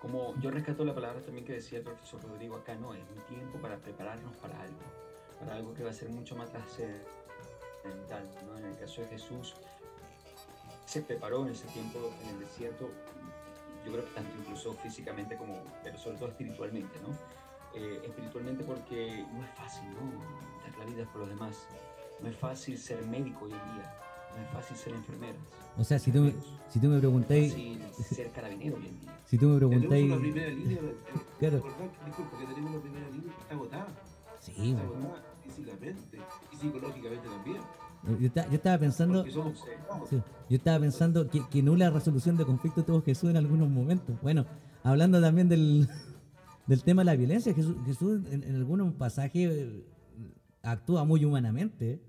[0.00, 3.34] Como yo rescato la palabra también que decía el profesor Rodrigo acá, no, es un
[3.34, 4.78] tiempo para prepararnos para algo,
[5.40, 8.28] para algo que va a ser mucho más trascendental.
[8.46, 8.58] ¿no?
[8.58, 9.54] En el caso de Jesús,
[10.84, 12.90] se preparó en ese tiempo en el desierto,
[13.84, 17.08] yo creo que tanto incluso físicamente como, pero sobre todo espiritualmente, ¿no?
[17.74, 20.00] Eh, espiritualmente porque no es fácil, ¿no?
[20.68, 21.66] Dar la vida por los demás.
[22.20, 23.94] No es fácil ser médico hoy en día,
[24.36, 25.36] no es fácil ser enfermera.
[25.76, 26.34] O sea, si tú, me-
[26.70, 29.10] si tú me No es preguntáis, fácil ser carabinero hoy en día.
[29.26, 30.94] si tú me Tenemos preguntáis, una primera línea, eh,
[31.40, 31.56] Claro.
[31.56, 33.86] disculpa, que tenemos una primera línea que está agotada,
[34.40, 36.18] sí, está agotada físicamente
[36.52, 37.60] y psicológicamente también.
[38.20, 39.64] Yo, esta- yo estaba pensando, Porque somos
[40.10, 40.16] Sí,
[40.50, 44.16] yo estaba pensando que, que nula resolución de conflicto tuvo Jesús en algunos momentos.
[44.22, 44.44] Bueno,
[44.82, 45.88] hablando también del,
[46.66, 49.84] del tema de la violencia, Jesús, Jesús en, en algunos pasajes eh,
[50.62, 52.00] actúa muy humanamente.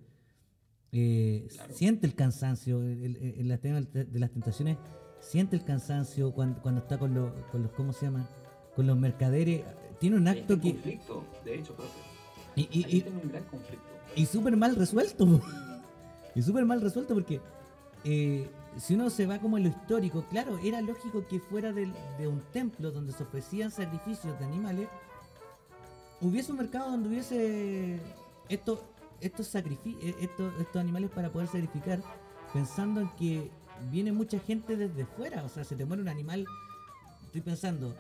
[0.92, 1.74] eh, Claro.
[1.74, 4.78] Siente el cansancio en el tema de las tentaciones,
[5.20, 8.28] siente el cansancio cuando, cuando está con los, con los, ¿cómo se llama?
[8.76, 9.64] Con los mercaderes.
[10.00, 10.72] Tiene un acto en que...
[10.74, 11.92] conflicto, de hecho, profe.
[12.58, 13.86] Y, y- y- tengo un gran conflicto.
[14.16, 15.42] y súper mal resuelto.
[16.36, 17.42] Y súper mal resuelto porque
[18.04, 22.28] eh, si uno se va como en lo histórico, claro, era lógico que fuera de
[22.28, 24.90] un templo donde se ofrecían sacrificios de animales,
[26.22, 28.00] hubiese un mercado donde hubiese
[28.50, 28.80] estos,
[29.22, 32.02] estos, eh, estos, estos animales para poder sacrificar,
[32.54, 33.50] pensando en que
[33.92, 36.46] viene mucha gente desde fuera, o sea, se te muere un animal,
[37.26, 37.96] estoy pensando,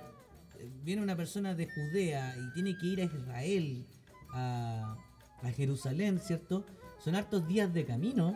[0.84, 3.86] viene una persona de Judea y tiene que ir a Israel,
[4.34, 4.98] a,
[5.42, 6.66] a Jerusalén, ¿cierto?
[7.06, 8.34] Son hartos días de camino.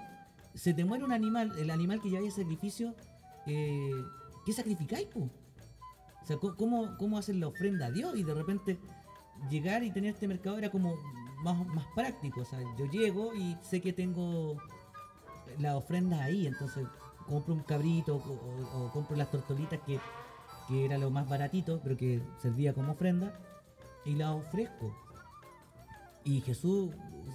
[0.54, 2.94] Se te muere un animal, el animal que lleváis a sacrificio,
[3.48, 3.92] eh,
[4.46, 5.22] ¿qué sacrificáis, po?
[6.22, 8.16] O sea, ¿cómo- ¿cómo, ¿cómo hacen la ofrenda a Dios?
[8.16, 8.78] Y de repente
[9.50, 10.94] llegar y tener este mercado era como
[11.44, 12.42] más, más práctico.
[12.42, 14.58] O sea, yo llego y sé que tengo
[15.58, 16.86] la ofrenda ahí, entonces
[17.28, 20.00] compro un cabrito o compro las tortolitas que,
[20.68, 23.34] que era lo más baratito, pero que servía como ofrenda,
[24.06, 24.96] y las ofrezco.
[26.24, 26.92] Y Jesús,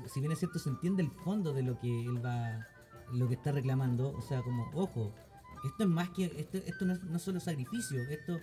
[0.06, 2.66] si bien es cierto, se entiende el fondo de lo que él va,
[3.12, 5.12] lo que está reclamando, o sea, como, ojo,
[5.64, 8.38] esto es más que, esto, esto no es no es solo sacrificio, esto,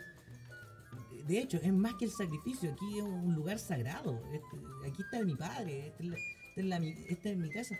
[1.28, 5.24] de hecho, es más que el sacrificio, aquí es un lugar sagrado, este- aquí está
[5.24, 7.76] mi padre, esta es, la- esta es esta es mi casa,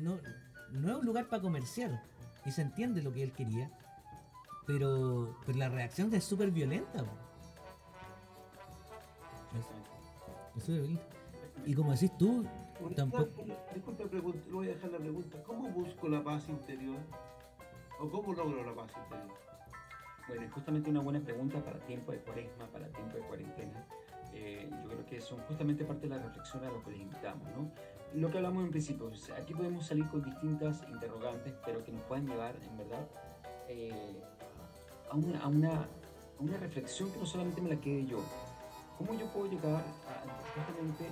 [0.00, 0.18] no,
[0.72, 2.02] no es un lugar para comerciar,
[2.44, 3.70] y se entiende lo que él quería,
[4.66, 7.00] pero, pero la reacción es súper violenta.
[9.56, 11.04] Es- es súper violenta.
[11.66, 12.44] Y como decís tú,
[12.86, 13.42] Una- tampoco...
[13.42, 15.42] una- disculpe, pregunta, le voy a dejar la pregunta.
[15.44, 16.98] ¿Cómo busco la paz interior?
[18.00, 19.36] ¿O cómo logro la paz interior?
[20.28, 23.84] Bueno, es justamente una buena pregunta para tiempo de cuaresma, para tiempo de cuarentena.
[24.32, 27.46] Eh, yo creo que son justamente parte de la reflexión a lo que les invitamos,
[27.56, 27.70] ¿no?
[28.14, 31.92] Lo que hablamos en principio, o sea, aquí podemos salir con distintas interrogantes, pero que
[31.92, 33.06] nos puedan llevar, en verdad,
[33.68, 34.22] eh,
[35.10, 35.86] a, una, a, una, a
[36.40, 38.18] una reflexión que no solamente me la quede yo.
[38.98, 41.06] ¿Cómo yo puedo llegar a, justamente,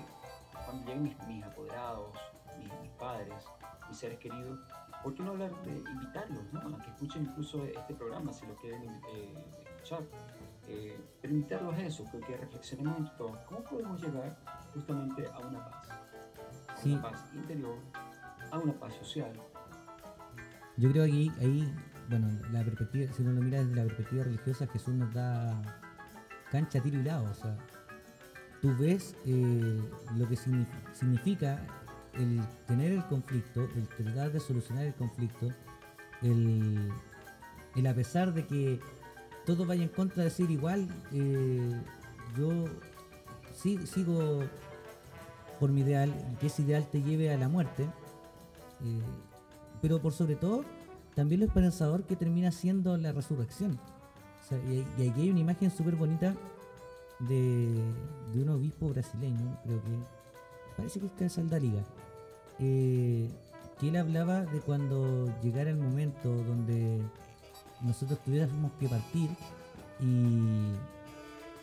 [0.79, 2.17] lleguen mis, mis apoderados,
[2.59, 3.45] mis, mis padres,
[3.89, 4.59] mis seres queridos,
[5.03, 6.61] ¿por qué no hablar de invitarlos, ¿no?
[6.77, 9.35] a que escuchen incluso este programa si lo quieren eh,
[9.77, 10.03] escuchar?
[10.69, 13.37] Eh, pero invitarlos a eso, que, que reflexionemos entre todos.
[13.47, 14.37] ¿Cómo podemos llegar
[14.75, 15.89] justamente a una paz?
[15.91, 16.93] A Sí.
[16.93, 17.77] una paz interior,
[18.51, 19.33] a una paz social,
[20.79, 21.75] Yo creo que ahí, ahí,
[22.09, 25.61] bueno, la perspectiva, si uno lo mira desde la perspectiva religiosa, Jesús nos da
[26.51, 27.31] cancha, tiro y lado.
[27.31, 27.57] O sea,
[28.63, 29.81] tú ves eh,
[30.17, 31.61] lo que significa
[32.15, 35.49] el tener el conflicto, el tratar de solucionar el conflicto,
[36.23, 36.93] el,
[37.87, 38.81] a pesar de que
[39.45, 41.73] todo vaya en contra de ser igual, eh,
[42.39, 42.67] yo
[43.55, 44.45] sigo
[45.59, 49.01] por mi ideal, que ese ideal te lleve a la muerte, eh,
[49.81, 50.65] pero por sobre todo,
[51.17, 53.81] también lo esperanzador que termina siendo la resurrección.
[54.71, 56.37] y, aquí hay una imagen súper bonita
[57.29, 57.83] de,
[58.35, 59.91] un obispo brasileño, creo que
[60.77, 61.83] parece que es Casal Liga,
[62.59, 63.29] eh,
[63.79, 67.01] que él hablaba de cuando llegara el momento donde
[67.81, 69.31] nosotros tuviéramos que partir
[70.01, 70.75] y,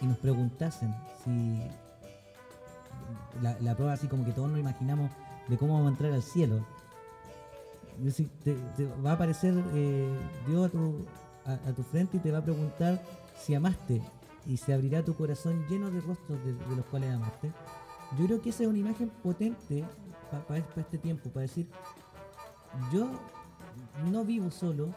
[0.01, 0.93] y nos preguntasen
[1.23, 1.61] si
[3.41, 5.11] la, prueba así como que todos nos imaginamos
[5.47, 6.65] de cómo vamos a entrar al cielo.
[9.05, 10.09] va a aparecer eh,
[10.47, 11.05] Dios a tu,
[11.45, 13.01] a, tu frente y te va a preguntar
[13.37, 14.01] si amaste
[14.49, 17.53] y se abrirá tu corazón lleno de rostros de, los cuales amaste.
[18.17, 19.85] Yo creo que esa es una imagen potente
[20.47, 21.67] para este tiempo, para decir,
[22.91, 23.11] yo
[24.11, 24.93] no vivo solo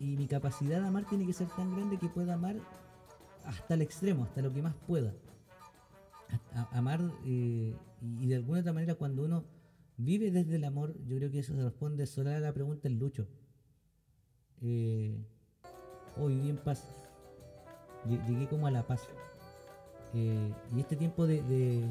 [0.00, 2.56] y mi capacidad de amar tiene que ser tan grande que pueda amar
[3.44, 5.12] hasta el extremo, hasta lo que más pueda
[6.72, 9.44] amar eh, y de alguna otra manera cuando uno
[9.96, 12.98] vive desde el amor, yo creo que eso se responde solo a la pregunta el
[12.98, 13.26] lucho.
[14.62, 15.14] Eh,
[16.16, 16.97] hoy viví en paz.
[18.06, 19.02] Llegué como a la paz.
[20.14, 21.84] Eh, y este tiempo de, de,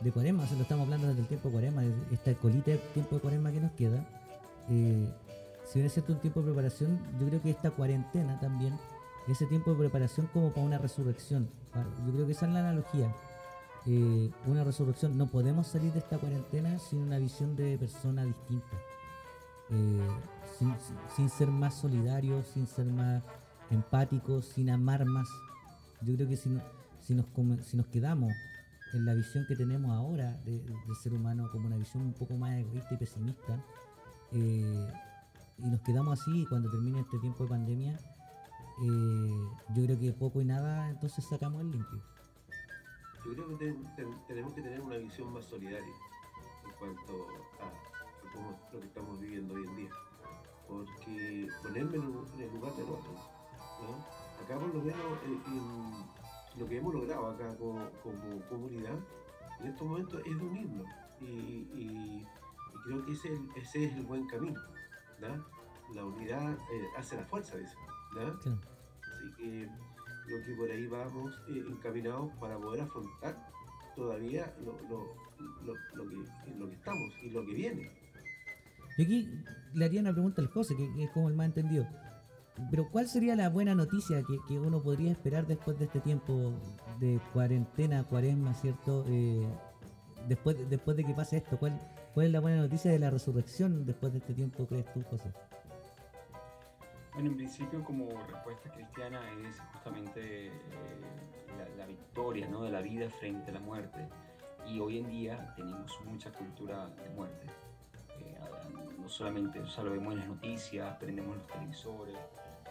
[0.00, 3.52] de lo estamos hablando desde el tiempo de cuaresma, esta colita de tiempo de cuaresma
[3.52, 4.04] que nos queda,
[4.68, 5.08] eh,
[5.64, 8.78] si bien es cierto un tiempo de preparación, yo creo que esta cuarentena también,
[9.28, 11.48] ese tiempo de preparación como para una resurrección.
[12.06, 13.12] Yo creo que esa es la analogía.
[13.86, 15.16] Eh, una resurrección.
[15.16, 18.76] No podemos salir de esta cuarentena sin una visión de persona distinta.
[19.70, 20.08] Eh,
[21.16, 23.22] sin, ser más solidarios, sin ser más
[23.70, 25.28] empáticos, sin amar más.
[26.02, 26.50] Yo creo que si,
[27.00, 27.26] si, nos,
[27.62, 28.32] si nos quedamos
[28.92, 32.52] en la visión que tenemos ahora del ser humano como una visión un poco más
[32.58, 33.64] egoísta y pesimista,
[34.32, 34.92] eh,
[35.58, 37.98] y nos quedamos así cuando termine este tiempo de pandemia,
[39.74, 42.02] yo creo que poco y nada entonces sacamos el limpio
[43.34, 43.76] yo creo que
[44.28, 45.94] tenemos que tener una visión más solidaria
[46.64, 47.26] en cuanto
[47.60, 49.90] a, lo que estamos viviendo hoy en día.
[50.68, 53.14] Porque ponerme en el lugar del otro,
[54.44, 57.88] acá por lo menos eh, lo que hemos logrado acá como,
[58.48, 58.98] comunidad
[59.60, 60.86] en estos momentos es unirnos
[61.20, 62.24] y,
[62.84, 64.60] creo que ese, ese, es el buen camino.
[65.18, 67.74] La unidad eh, hace la fuerza, dice.
[68.20, 69.68] Así que
[70.28, 73.50] lo que por ahí vamos eh, encaminados para poder afrontar
[73.94, 77.90] todavía lo, que, lo que estamos y lo que viene.
[78.96, 79.28] Yo aquí
[79.74, 81.86] le haría una pregunta al José, que, es como el más entendido.
[82.70, 86.54] Pero ¿cuál sería la buena noticia que, uno podría esperar después de este tiempo
[86.98, 89.04] de cuarentena, cuaresma, ¿cierto?
[89.08, 89.46] Eh,
[90.26, 91.78] después, después de que pase esto, ¿cuál,
[92.14, 95.32] ¿cuál es la buena noticia de la resurrección después de este tiempo, crees tú, José?
[97.16, 100.52] Bueno, en principio como respuesta cristiana es justamente eh,
[101.78, 102.62] la, victoria ¿no?
[102.62, 104.06] de la vida frente a la muerte.
[104.66, 107.46] Y hoy en día tenemos mucha cultura de muerte.
[108.20, 108.38] Eh,
[108.98, 112.16] no solamente o sea, lo vemos en las noticias, prendemos los televisores,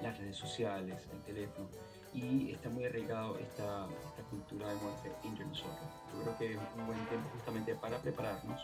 [0.01, 1.67] las redes sociales, el teléfono.
[2.13, 5.89] Y está muy arraigado esta, esta cultura de muerte entre nosotros.
[6.13, 8.61] Yo creo que es un buen tiempo justamente para prepararnos,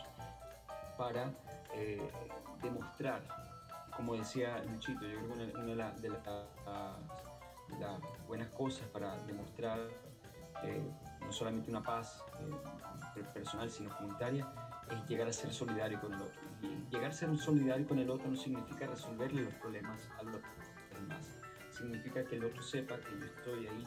[0.96, 1.30] para
[1.74, 2.00] eh,
[2.62, 3.22] demostrar
[3.96, 9.78] como decía Luchito, yo creo que una, de, las buenas cosas para demostrar
[10.62, 10.82] eh,
[11.20, 12.24] no solamente una paz
[13.16, 14.48] eh, personal, sino comunitaria,
[14.90, 16.40] es llegar a ser solidario con el otro.
[16.62, 20.28] Y llegar a ser un solidario con el otro no significa resolverle los problemas al
[20.28, 20.50] otro,
[21.70, 23.84] Significa que el otro sepa que yo estoy ahí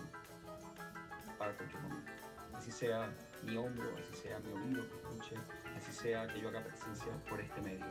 [1.38, 2.12] para cualquier momento.
[2.54, 5.36] Así sea mi hombro, así sea mi oído que escuche,
[5.76, 7.86] así sea que yo haga presencia por este medio.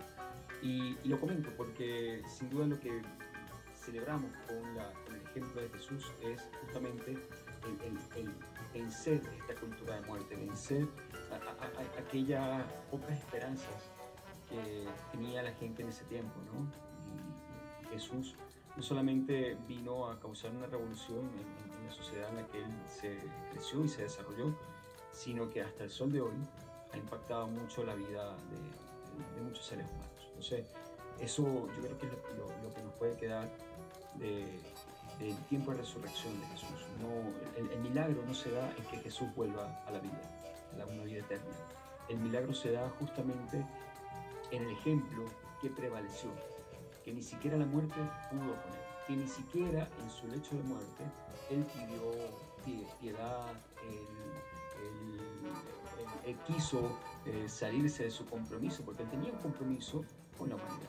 [0.62, 3.02] Y, lo comento porque sin duda lo que
[3.74, 8.34] celebramos con, el ejemplo de Jesús es justamente el,
[8.72, 10.88] vencer esta cultura de muerte, vencer
[11.98, 13.90] aquellas pocas esperanzas
[14.48, 16.34] que tenía la gente en ese tiempo.
[16.52, 16.66] ¿no?
[17.82, 18.34] Y Jesús
[18.76, 23.18] no solamente vino a causar una revolución en, la sociedad en la que él se
[23.52, 24.56] creció y se desarrolló,
[25.12, 26.32] sino que hasta el sol de hoy
[26.92, 28.34] ha impactado mucho la vida
[29.34, 30.26] de muchos seres humanos.
[30.28, 30.64] Entonces,
[31.20, 33.48] eso yo creo que es lo, que nos puede quedar
[34.16, 36.86] del tiempo de resurrección de Jesús.
[37.00, 40.20] No, el, milagro no se da en que Jesús vuelva a la vida,
[40.72, 41.54] a la una vida eterna.
[42.08, 43.64] El milagro se da justamente
[44.50, 45.24] en el ejemplo
[45.60, 46.30] que prevaleció,
[47.04, 47.96] que ni siquiera la muerte
[48.30, 51.04] pudo con él, que ni siquiera en su lecho de muerte
[51.50, 52.00] él pidió
[53.00, 53.52] piedad,
[56.24, 60.04] él, quiso eh, salirse de su compromiso, porque él tenía un compromiso
[60.38, 60.88] con la humanidad.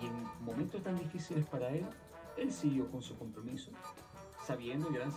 [0.00, 1.84] Y en momentos tan difíciles para él,
[2.36, 3.70] él siguió con su compromiso,
[4.46, 5.12] sabiendo el gran,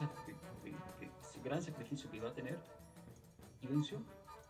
[1.43, 2.59] gran sacrificio que iba a tener,
[3.61, 4.01] y venció,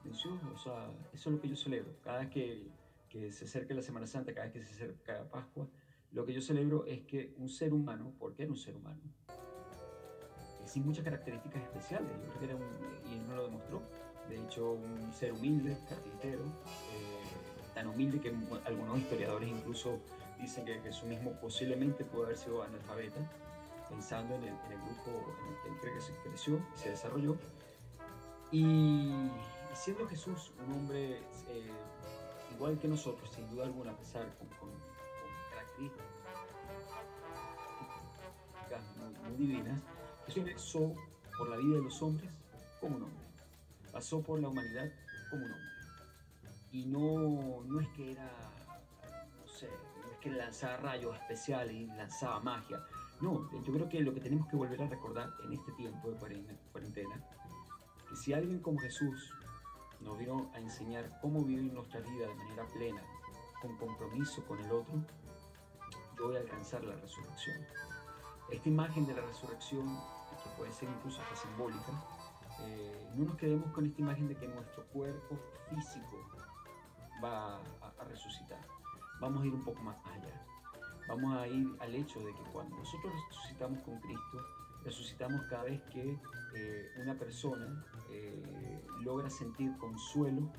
[0.04, 1.92] venció, o sea, eso es lo que yo celebro.
[2.04, 2.68] Cada vez que,
[3.14, 5.68] que se acerca la Semana Santa, cada vez que se acerca Pascua,
[6.14, 9.02] lo que yo celebro es que un ser humano, porque era un ser humano,
[10.66, 13.84] sin muchas características especiales, yo creo que era un, y él no lo demostró,
[14.28, 18.34] de hecho un ser humilde, carpintero, eh, tan humilde que
[18.66, 20.00] algunos historiadores incluso
[20.42, 23.30] dicen que Jesús mismo posiblemente pudo haber sido analfabeta,
[23.90, 25.12] pensando en el, grupo
[25.68, 27.38] en el que se creció se desarrolló.
[28.52, 29.12] Y,
[29.76, 31.72] siendo Jesús un hombre eh,
[32.56, 34.70] igual que nosotros, sin duda alguna, a pesar con, con,
[35.52, 36.14] características
[39.28, 39.82] muy, divinas,
[40.28, 40.94] Jesús pasó
[41.38, 42.30] por la vida de los hombres
[42.80, 43.26] como un hombre,
[43.92, 44.92] pasó por la humanidad
[45.30, 45.68] como un hombre.
[46.72, 48.30] Y no, no es que era,
[49.40, 49.70] no sé,
[50.02, 52.84] no es que lanzaba rayos especiales y lanzaba magia.
[53.22, 56.18] No, yo creo que lo que tenemos que volver a recordar en este tiempo de
[56.72, 57.24] cuarentena,
[58.10, 59.34] que si alguien como Jesús
[60.04, 63.02] nos vino a enseñar cómo vivir nuestra vida de manera plena,
[63.62, 64.94] con compromiso con el otro,
[66.18, 67.66] yo voy a alcanzar la resurrección.
[68.52, 69.86] Esta imagen de la resurrección,
[70.44, 71.92] que puede ser incluso hasta simbólica,
[72.60, 75.40] eh, no nos quedemos con esta imagen de que nuestro cuerpo
[75.70, 76.18] físico
[77.24, 78.60] va a, resucitar.
[79.22, 80.46] Vamos a ir un poco más allá.
[81.08, 84.46] Vamos a ir al hecho de que cuando nosotros resucitamos con Cristo,
[84.84, 86.18] resucitamos cada vez que
[86.56, 90.52] eh, una persona eh, logra sentir consuelo,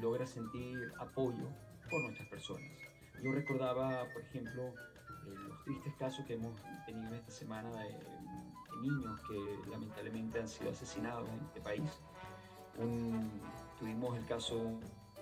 [0.00, 1.48] logra sentir apoyo
[1.90, 2.70] por nuestras personas.
[3.22, 6.54] Yo recordaba, por ejemplo, eh, los tristes casos que hemos
[6.84, 7.98] tenido esta semana de,
[8.82, 11.90] niños que lamentablemente han sido asesinados en este país.
[13.80, 14.62] tuvimos el caso de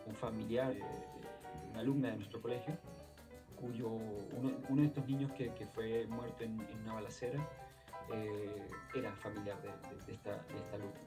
[0.07, 0.74] un familiar,
[1.70, 2.76] una alumna de nuestro colegio,
[3.55, 7.49] cuyo uno, de estos niños que, fue muerto en, una balacera
[8.12, 9.68] eh, era familiar de,
[10.12, 11.00] esta, de esta alumna.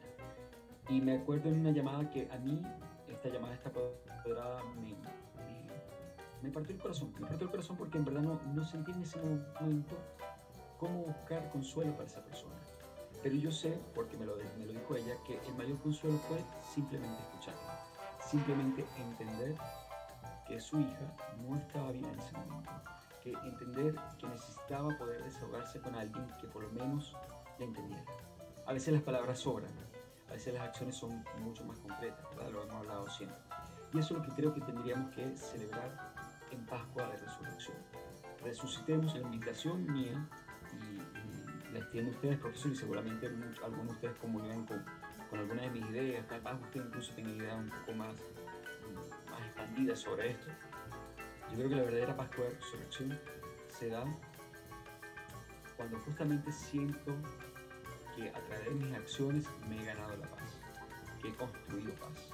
[0.90, 2.62] Y me acuerdo en una llamada que a mí,
[3.08, 4.96] esta llamada esta apoderada me,
[6.42, 7.14] me, partió el corazón.
[7.20, 9.96] Me partió el corazón porque en verdad no, no sentí en ese momento
[10.80, 12.56] cómo buscar consuelo para esa persona.
[13.22, 16.38] Pero yo sé, porque me lo, me lo dijo ella, que el mayor consuelo fue
[16.74, 17.80] simplemente escucharla.
[18.26, 19.56] Simplemente entender
[20.48, 22.72] que su hija no estaba bien en ese momento.
[23.44, 27.16] Entender que necesitaba poder desahogarse con alguien que por lo menos
[27.60, 28.04] la entendiera.
[28.66, 29.72] A veces las palabras sobran,
[30.30, 32.52] a veces las acciones son mucho más concretas, ¿verdad?
[32.52, 33.40] Lo hemos hablado siempre.
[33.94, 36.14] Y eso es lo que creo que tendríamos que celebrar
[36.52, 37.78] en Pascua de Resurrección.
[38.44, 40.28] Resucitemos en la invitación mía
[40.74, 43.28] y, la extiendo a ustedes, profesor, y seguramente
[43.64, 44.86] algunos de ustedes comunican con,
[45.30, 48.16] con algunas de mis ideas, capaz usted incluso tenga ideas un poco más,
[49.30, 50.48] más expandidas sobre esto.
[51.52, 53.20] Yo creo que la verdadera Pascua de Resurrección
[53.68, 54.04] se da
[55.76, 57.14] cuando justamente siento
[58.16, 60.60] que a través de mis acciones me he ganado la paz,
[61.22, 62.32] que he construido paz.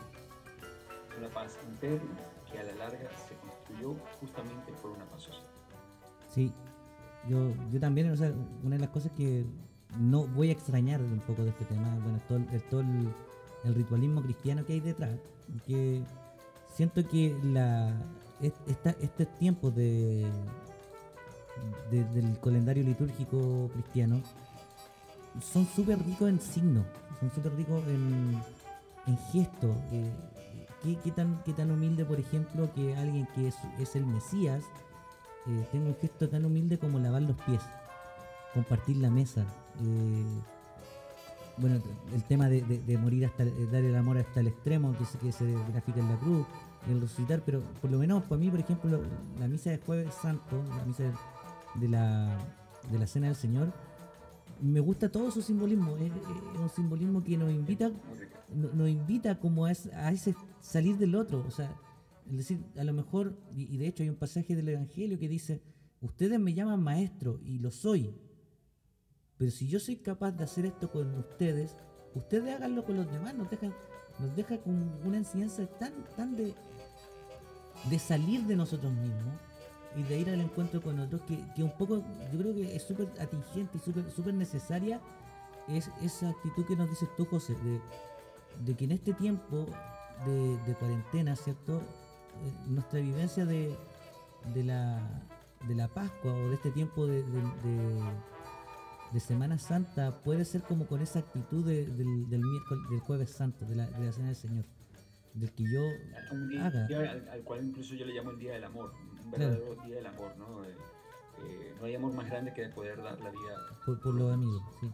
[1.17, 2.19] Una paz interna
[2.51, 5.45] que a la larga se construyó justamente por una paz social.
[6.29, 6.51] Sí,
[7.29, 8.33] yo, yo también, o sea,
[8.63, 9.45] una de las cosas que
[9.99, 14.21] no voy a extrañar un poco de este tema, bueno, todo, el, todo el, ritualismo
[14.21, 15.15] cristiano que hay detrás,
[15.65, 16.01] que
[16.73, 17.93] siento que la,
[18.43, 20.25] esta, este tiempo de,
[21.91, 24.21] del calendario litúrgico cristiano
[25.41, 26.85] son súper ricos en signos,
[27.19, 28.41] son súper ricos en,
[29.07, 29.75] en gestos.
[29.91, 30.11] Eh,
[31.03, 34.63] ¿qué, tan, ¿Qué tan humilde, por ejemplo, que alguien que es, el Mesías
[35.47, 37.61] eh, tenga un gesto tan humilde como lavar los pies,
[38.53, 39.41] compartir la mesa?
[39.81, 40.25] Eh,
[41.57, 41.79] bueno,
[42.13, 45.51] el tema de, morir hasta dar el amor hasta el extremo que se, que se
[45.71, 46.45] grafica en la cruz,
[46.89, 49.01] el resucitar, pero por lo menos para mí, por ejemplo,
[49.39, 51.03] la misa de Jueves Santo, la misa
[51.75, 52.37] de la,
[52.91, 53.73] de la Cena del Señor,
[54.61, 55.97] me gusta todo su simbolismo.
[55.97, 56.11] Es,
[56.59, 57.91] un simbolismo que nos invita,
[58.53, 61.43] nos invita como a, ese salir del otro.
[61.47, 61.75] O sea,
[62.29, 65.61] es decir, a lo mejor, y, de hecho hay un pasaje del Evangelio que dice,
[66.01, 68.15] ustedes me llaman maestro y lo soy.
[69.37, 71.75] Pero si yo soy capaz de hacer esto con ustedes,
[72.13, 73.35] ustedes háganlo con los demás.
[73.35, 73.73] Nos deja,
[74.19, 74.75] nos deja con
[75.05, 76.53] una enseñanza tan, tan de,
[77.89, 79.33] de salir de nosotros mismos
[79.95, 82.83] y de ir al encuentro con otros, que, que un poco, yo creo que es
[82.83, 84.99] súper atingente y súper super necesaria
[85.67, 87.79] es esa actitud que nos dices tú, José, de,
[88.65, 89.65] de que en este tiempo
[90.25, 91.77] de, de cuarentena, ¿cierto?
[91.77, 93.77] Eh, nuestra vivencia de,
[94.53, 94.99] de, la,
[95.67, 100.99] de la Pascua o de este tiempo de, de- Semana Santa puede ser como con
[100.99, 104.35] esa actitud de- del, del miércoles, del jueves santo, de la, de la cena del
[104.35, 104.65] Señor.
[105.33, 105.81] Del que yo
[106.31, 106.85] Un día, haga.
[106.87, 109.95] día al, al cual incluso yo le llamo el Día del Amor, un verdadero Día
[109.95, 110.63] del Amor, ¿no?
[110.63, 110.75] Eh,
[111.39, 113.55] eh, no hay amor más grande que de poder dar la vida.
[113.85, 114.87] por, por los amigos, sí.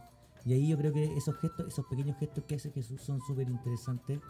[0.45, 3.49] Y ahí yo creo que esos gestos, esos pequeños gestos que hace Jesús son súper
[3.49, 4.21] interesantes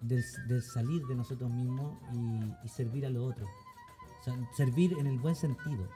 [0.00, 3.48] del, del salir de nosotros mismos y, y servir a los otros.
[4.20, 5.88] O sea, servir en el buen sentido.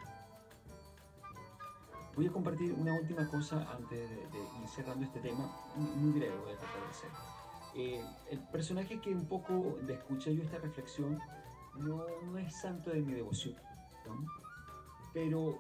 [2.14, 6.34] Voy a compartir una última cosa antes de, de ir cerrando este tema, muy, breve
[6.38, 7.10] voy a tratar de ser.
[7.78, 11.18] Eh, el personaje que un poco de escuché yo esta reflexión
[11.76, 13.54] no, no es santo de mi devoción,
[14.06, 14.26] ¿no?
[15.12, 15.58] pero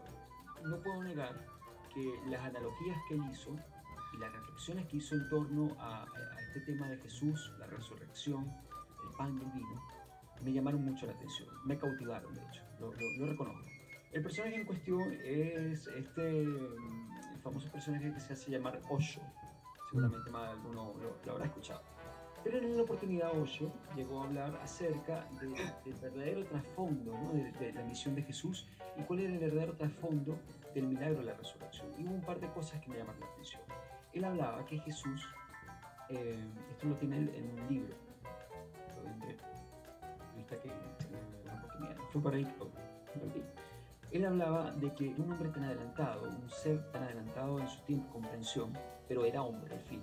[0.64, 1.46] no puedo negar
[1.92, 3.54] que las analogías que él hizo
[4.14, 8.50] y las reflexiones que hizo en torno a, a este tema de Jesús, la resurrección,
[9.04, 9.82] el pan y vino,
[10.42, 12.92] me llamaron mucho la atención, me cautivaron de hecho, lo,
[13.26, 13.68] reconozco.
[14.12, 19.20] El personaje en cuestión es este mm, el famoso personaje que se hace llamar Osho,
[19.90, 21.95] seguramente más alguno lo, lo habrá escuchado.
[22.46, 25.48] Pero en una oportunidad Osho llegó a hablar acerca de-
[25.84, 27.32] del verdadero trasfondo ¿no?
[27.32, 30.38] de, de la misión de Jesús y cuál era el verdadero trasfondo
[30.72, 31.88] del milagro de la resurrección.
[31.98, 33.62] Y hubo un par de cosas que me llamaron la atención.
[34.12, 35.26] Él hablaba que Jesús,
[36.08, 36.38] eh,
[36.70, 37.94] esto lo tiene él en un libro,
[38.96, 39.36] lo vendré,
[40.36, 40.74] vista que da
[41.52, 43.42] una oportunidad, fue para compartí.
[44.12, 48.12] Él hablaba de que un hombre tan adelantado, un ser tan adelantado en su tiempo
[48.12, 48.72] comprensión,
[49.08, 50.00] pero era hombre al fin,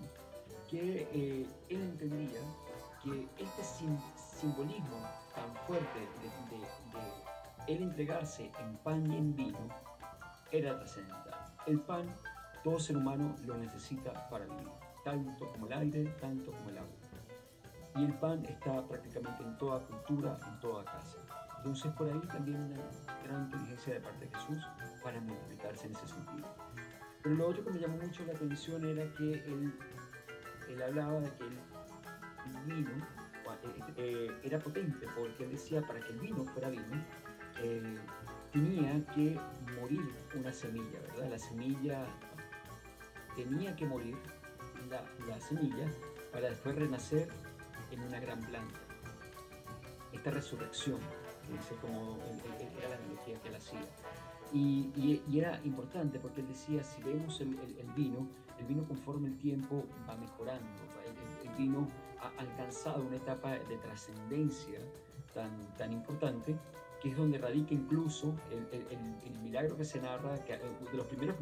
[0.73, 2.39] que eh, él entendía
[3.03, 3.99] que este sim-
[4.39, 4.97] simbolismo
[5.35, 6.63] tan fuerte de, de-
[7.67, 9.59] de él entregarse en pan y en vino
[10.51, 11.53] era trascendental.
[11.67, 12.07] El pan,
[12.63, 14.67] todo ser humano lo necesita para vivir,
[15.03, 16.89] tanto como el aire, tanto como el agua.
[17.95, 21.17] Y el pan está prácticamente en toda cultura, en toda casa.
[21.57, 22.81] Entonces por ahí también una
[23.23, 24.57] gran inteligencia de parte de Jesús
[25.03, 26.47] para multiplicarse en ese sentido.
[27.21, 29.79] Pero lo otro que me llamó mucho la atención era que él,
[30.69, 31.57] él hablaba de que el,
[32.65, 32.89] vino
[33.63, 36.83] eh, eh, era potente, porque él decía para que el vino fuera vino,
[37.61, 37.97] eh,
[38.51, 39.39] tenía que
[39.79, 40.01] morir
[40.35, 41.29] una semilla, ¿verdad?
[41.29, 42.05] La semilla
[43.35, 44.15] tenía que morir,
[44.89, 45.87] la, la semilla,
[46.31, 47.27] para después renacer
[47.91, 48.79] en una gran planta.
[50.11, 50.99] Esta resurrección,
[51.51, 52.17] dice como
[52.77, 53.81] era la analogía que él hacía.
[54.51, 58.27] Y, y- y era importante porque él decía, si vemos el, el- el vino,
[58.59, 60.67] el vino conforme el tiempo va mejorando,
[61.05, 61.87] el, el- vino
[62.19, 64.79] ha alcanzado una etapa de trascendencia
[65.35, 66.55] tan, tan importante
[66.99, 70.59] que es donde radica incluso el, el- el- milagro que se narra, que, eh,
[70.91, 71.35] de los primeros,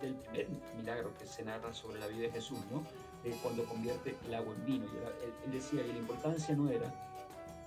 [0.00, 0.48] del primer
[0.78, 2.82] milagro que se narra sobre la vida de Jesús, ¿no?
[3.22, 4.86] De cuando convierte el agua en vino.
[4.86, 6.90] Y él, él decía que la importancia no era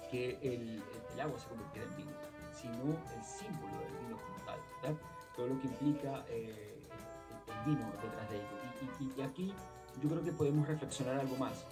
[0.10, 0.82] que el,
[1.14, 2.12] el agua se convirtiera en vino,
[2.60, 2.86] sino
[3.16, 4.98] el símbolo del vino como tal, ¿verdad?
[5.36, 6.72] Todo lo que implica eh,
[7.66, 8.47] vino detrás de ello.
[8.99, 9.53] Y, y- y aquí
[10.01, 11.66] yo creo que podemos reflexionar algo más.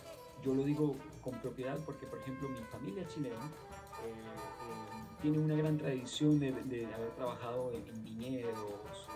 [0.43, 5.55] Yo lo digo con propiedad porque, por ejemplo, mi familia chilena eh, eh, tiene una
[5.55, 9.07] gran tradición de, de haber trabajado en, en viñedos.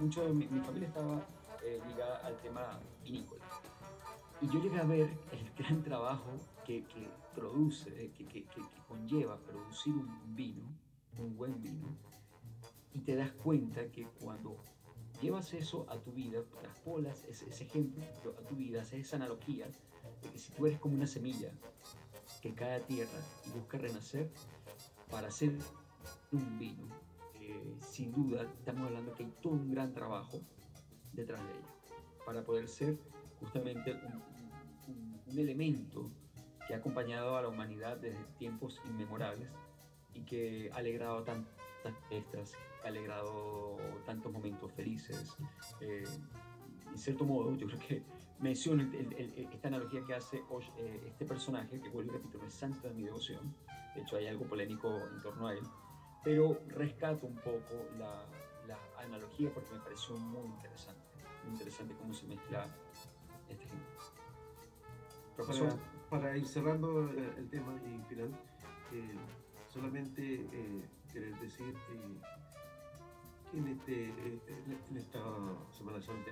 [0.00, 1.22] Mucho de mi, mi familia estaba
[1.64, 3.44] eh, ligada al tema vinícola.
[4.40, 6.30] Y yo llegué a ver el gran trabajo
[6.64, 10.62] que, que produce, eh, que, que- que- que conlleva producir un vino,
[11.18, 11.88] un buen vino,
[12.94, 14.56] y te das cuenta que cuando
[15.20, 18.02] llevas eso a tu vida, traspolas ese, ese ejemplo
[18.38, 19.66] a tu vida, haces esa analogía
[20.22, 21.50] de que si tú eres como una semilla
[22.40, 24.30] que cae a tierra y busca renacer
[25.10, 25.56] para hacer
[26.32, 26.86] un vino,
[27.40, 30.40] eh, sin duda estamos hablando que hay todo un gran trabajo
[31.12, 31.78] detrás de ello
[32.24, 32.98] para poder ser
[33.40, 34.28] justamente un,
[35.38, 36.10] elemento
[36.66, 39.48] que ha acompañado a la humanidad desde tiempos inmemorables
[40.14, 42.54] y que ha alegrado tantas fiestas,
[42.84, 45.36] alegrado tantos momentos felices.
[45.80, 46.04] Eh,
[46.90, 48.02] en cierto modo, yo creo que
[48.40, 52.38] menciono el- el- el- esta analogía que hace Osh- eh, este personaje, que vuelvo repito,
[52.38, 53.54] no es santo de mi devoción,
[53.94, 55.62] de hecho hay algo polémico en torno a él,
[56.24, 58.24] pero rescato un poco la,
[58.66, 61.00] la analogía porque me pareció muy interesante,
[61.44, 62.66] muy interesante cómo se mezcla
[63.48, 63.88] este ejemplo.
[65.36, 65.68] Profesor,
[66.10, 68.30] Para, para ir cerrando eh, el tema y final,
[68.92, 69.16] eh,
[69.68, 72.20] solamente eh, querer decir eh,
[73.52, 75.20] en, este, en- esta
[75.76, 76.30] Semana Santa,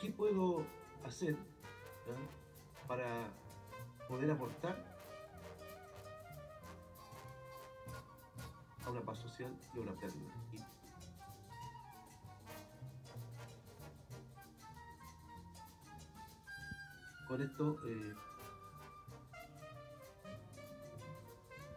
[0.00, 0.64] ¿qué puedo
[1.04, 2.86] hacer ¿ya?
[2.86, 3.28] para
[4.08, 4.76] poder aportar
[8.84, 10.30] a una paz social y a una pérdida?
[17.28, 18.12] Con esto eh,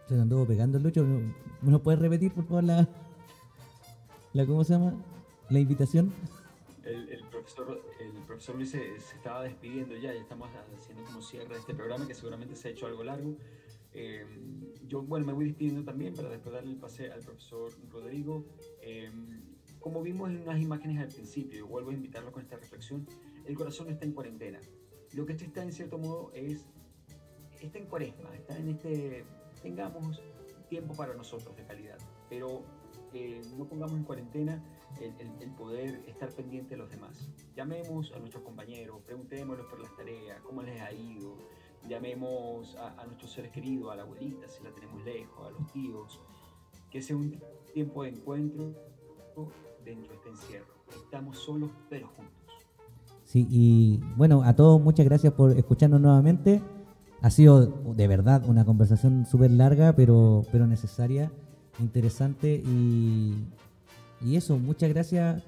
[0.08, 1.04] Se anduvo pegando el Lucho.
[1.04, 1.20] ¿No,
[1.62, 2.64] ¿me lo puedes repetir, por favor?
[2.64, 2.88] La...
[4.38, 4.94] la ¿cómo se llama?
[5.50, 6.14] La invitación.
[6.84, 11.24] El, el profesor, el profesor Luis se, se estaba despidiendo ya, ya estamos haciendo como
[11.24, 13.36] cierre de este programa que seguramente se ha hecho algo largo.
[13.94, 14.28] Eh,
[14.86, 18.46] yo, bueno, me voy despidiendo también para después darle el pase al profesor Rodrigo.
[18.80, 19.10] Eh,
[19.80, 23.08] como vimos en unas imágenes al principio, vuelvo a invitarlo con esta reflexión,
[23.44, 24.62] el corazón está en cuarentena.
[25.14, 26.64] Lo que esto está en cierto modo es,
[27.60, 29.26] está en cuaresma, está en este,
[29.64, 30.22] tengamos
[30.70, 31.98] tiempo para nosotros de calidad,
[32.30, 32.64] pero
[33.58, 34.64] no pongamos en cuarentena
[35.00, 37.30] el, poder estar pendiente de los demás.
[37.56, 41.36] Llamemos a nuestros compañeros, preguntémosles por las tareas, cómo les ha ido,
[41.88, 45.72] llamemos a, a, nuestros seres queridos, a la abuelita si la tenemos lejos, a los
[45.72, 46.20] tíos,
[46.90, 47.40] que sea un
[47.74, 48.74] tiempo de encuentro
[49.84, 50.74] dentro de este encierro.
[51.04, 52.34] Estamos solos pero juntos.
[53.24, 56.62] Sí, y bueno, a todos muchas gracias por escucharnos nuevamente.
[57.22, 61.32] Ha sido de verdad una conversación súper larga, pero, pero necesaria,
[61.80, 63.36] interesante y,
[64.22, 65.44] y eso, muchas gracias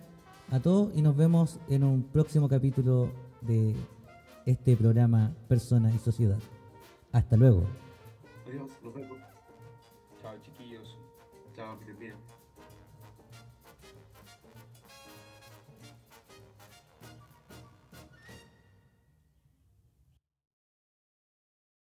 [0.51, 3.11] a todos y nos vemos en un próximo capítulo
[3.41, 3.75] de
[4.45, 6.39] este programa Persona y Sociedad.
[7.11, 7.63] Hasta luego.
[8.47, 9.28] Adiós, nos vemos.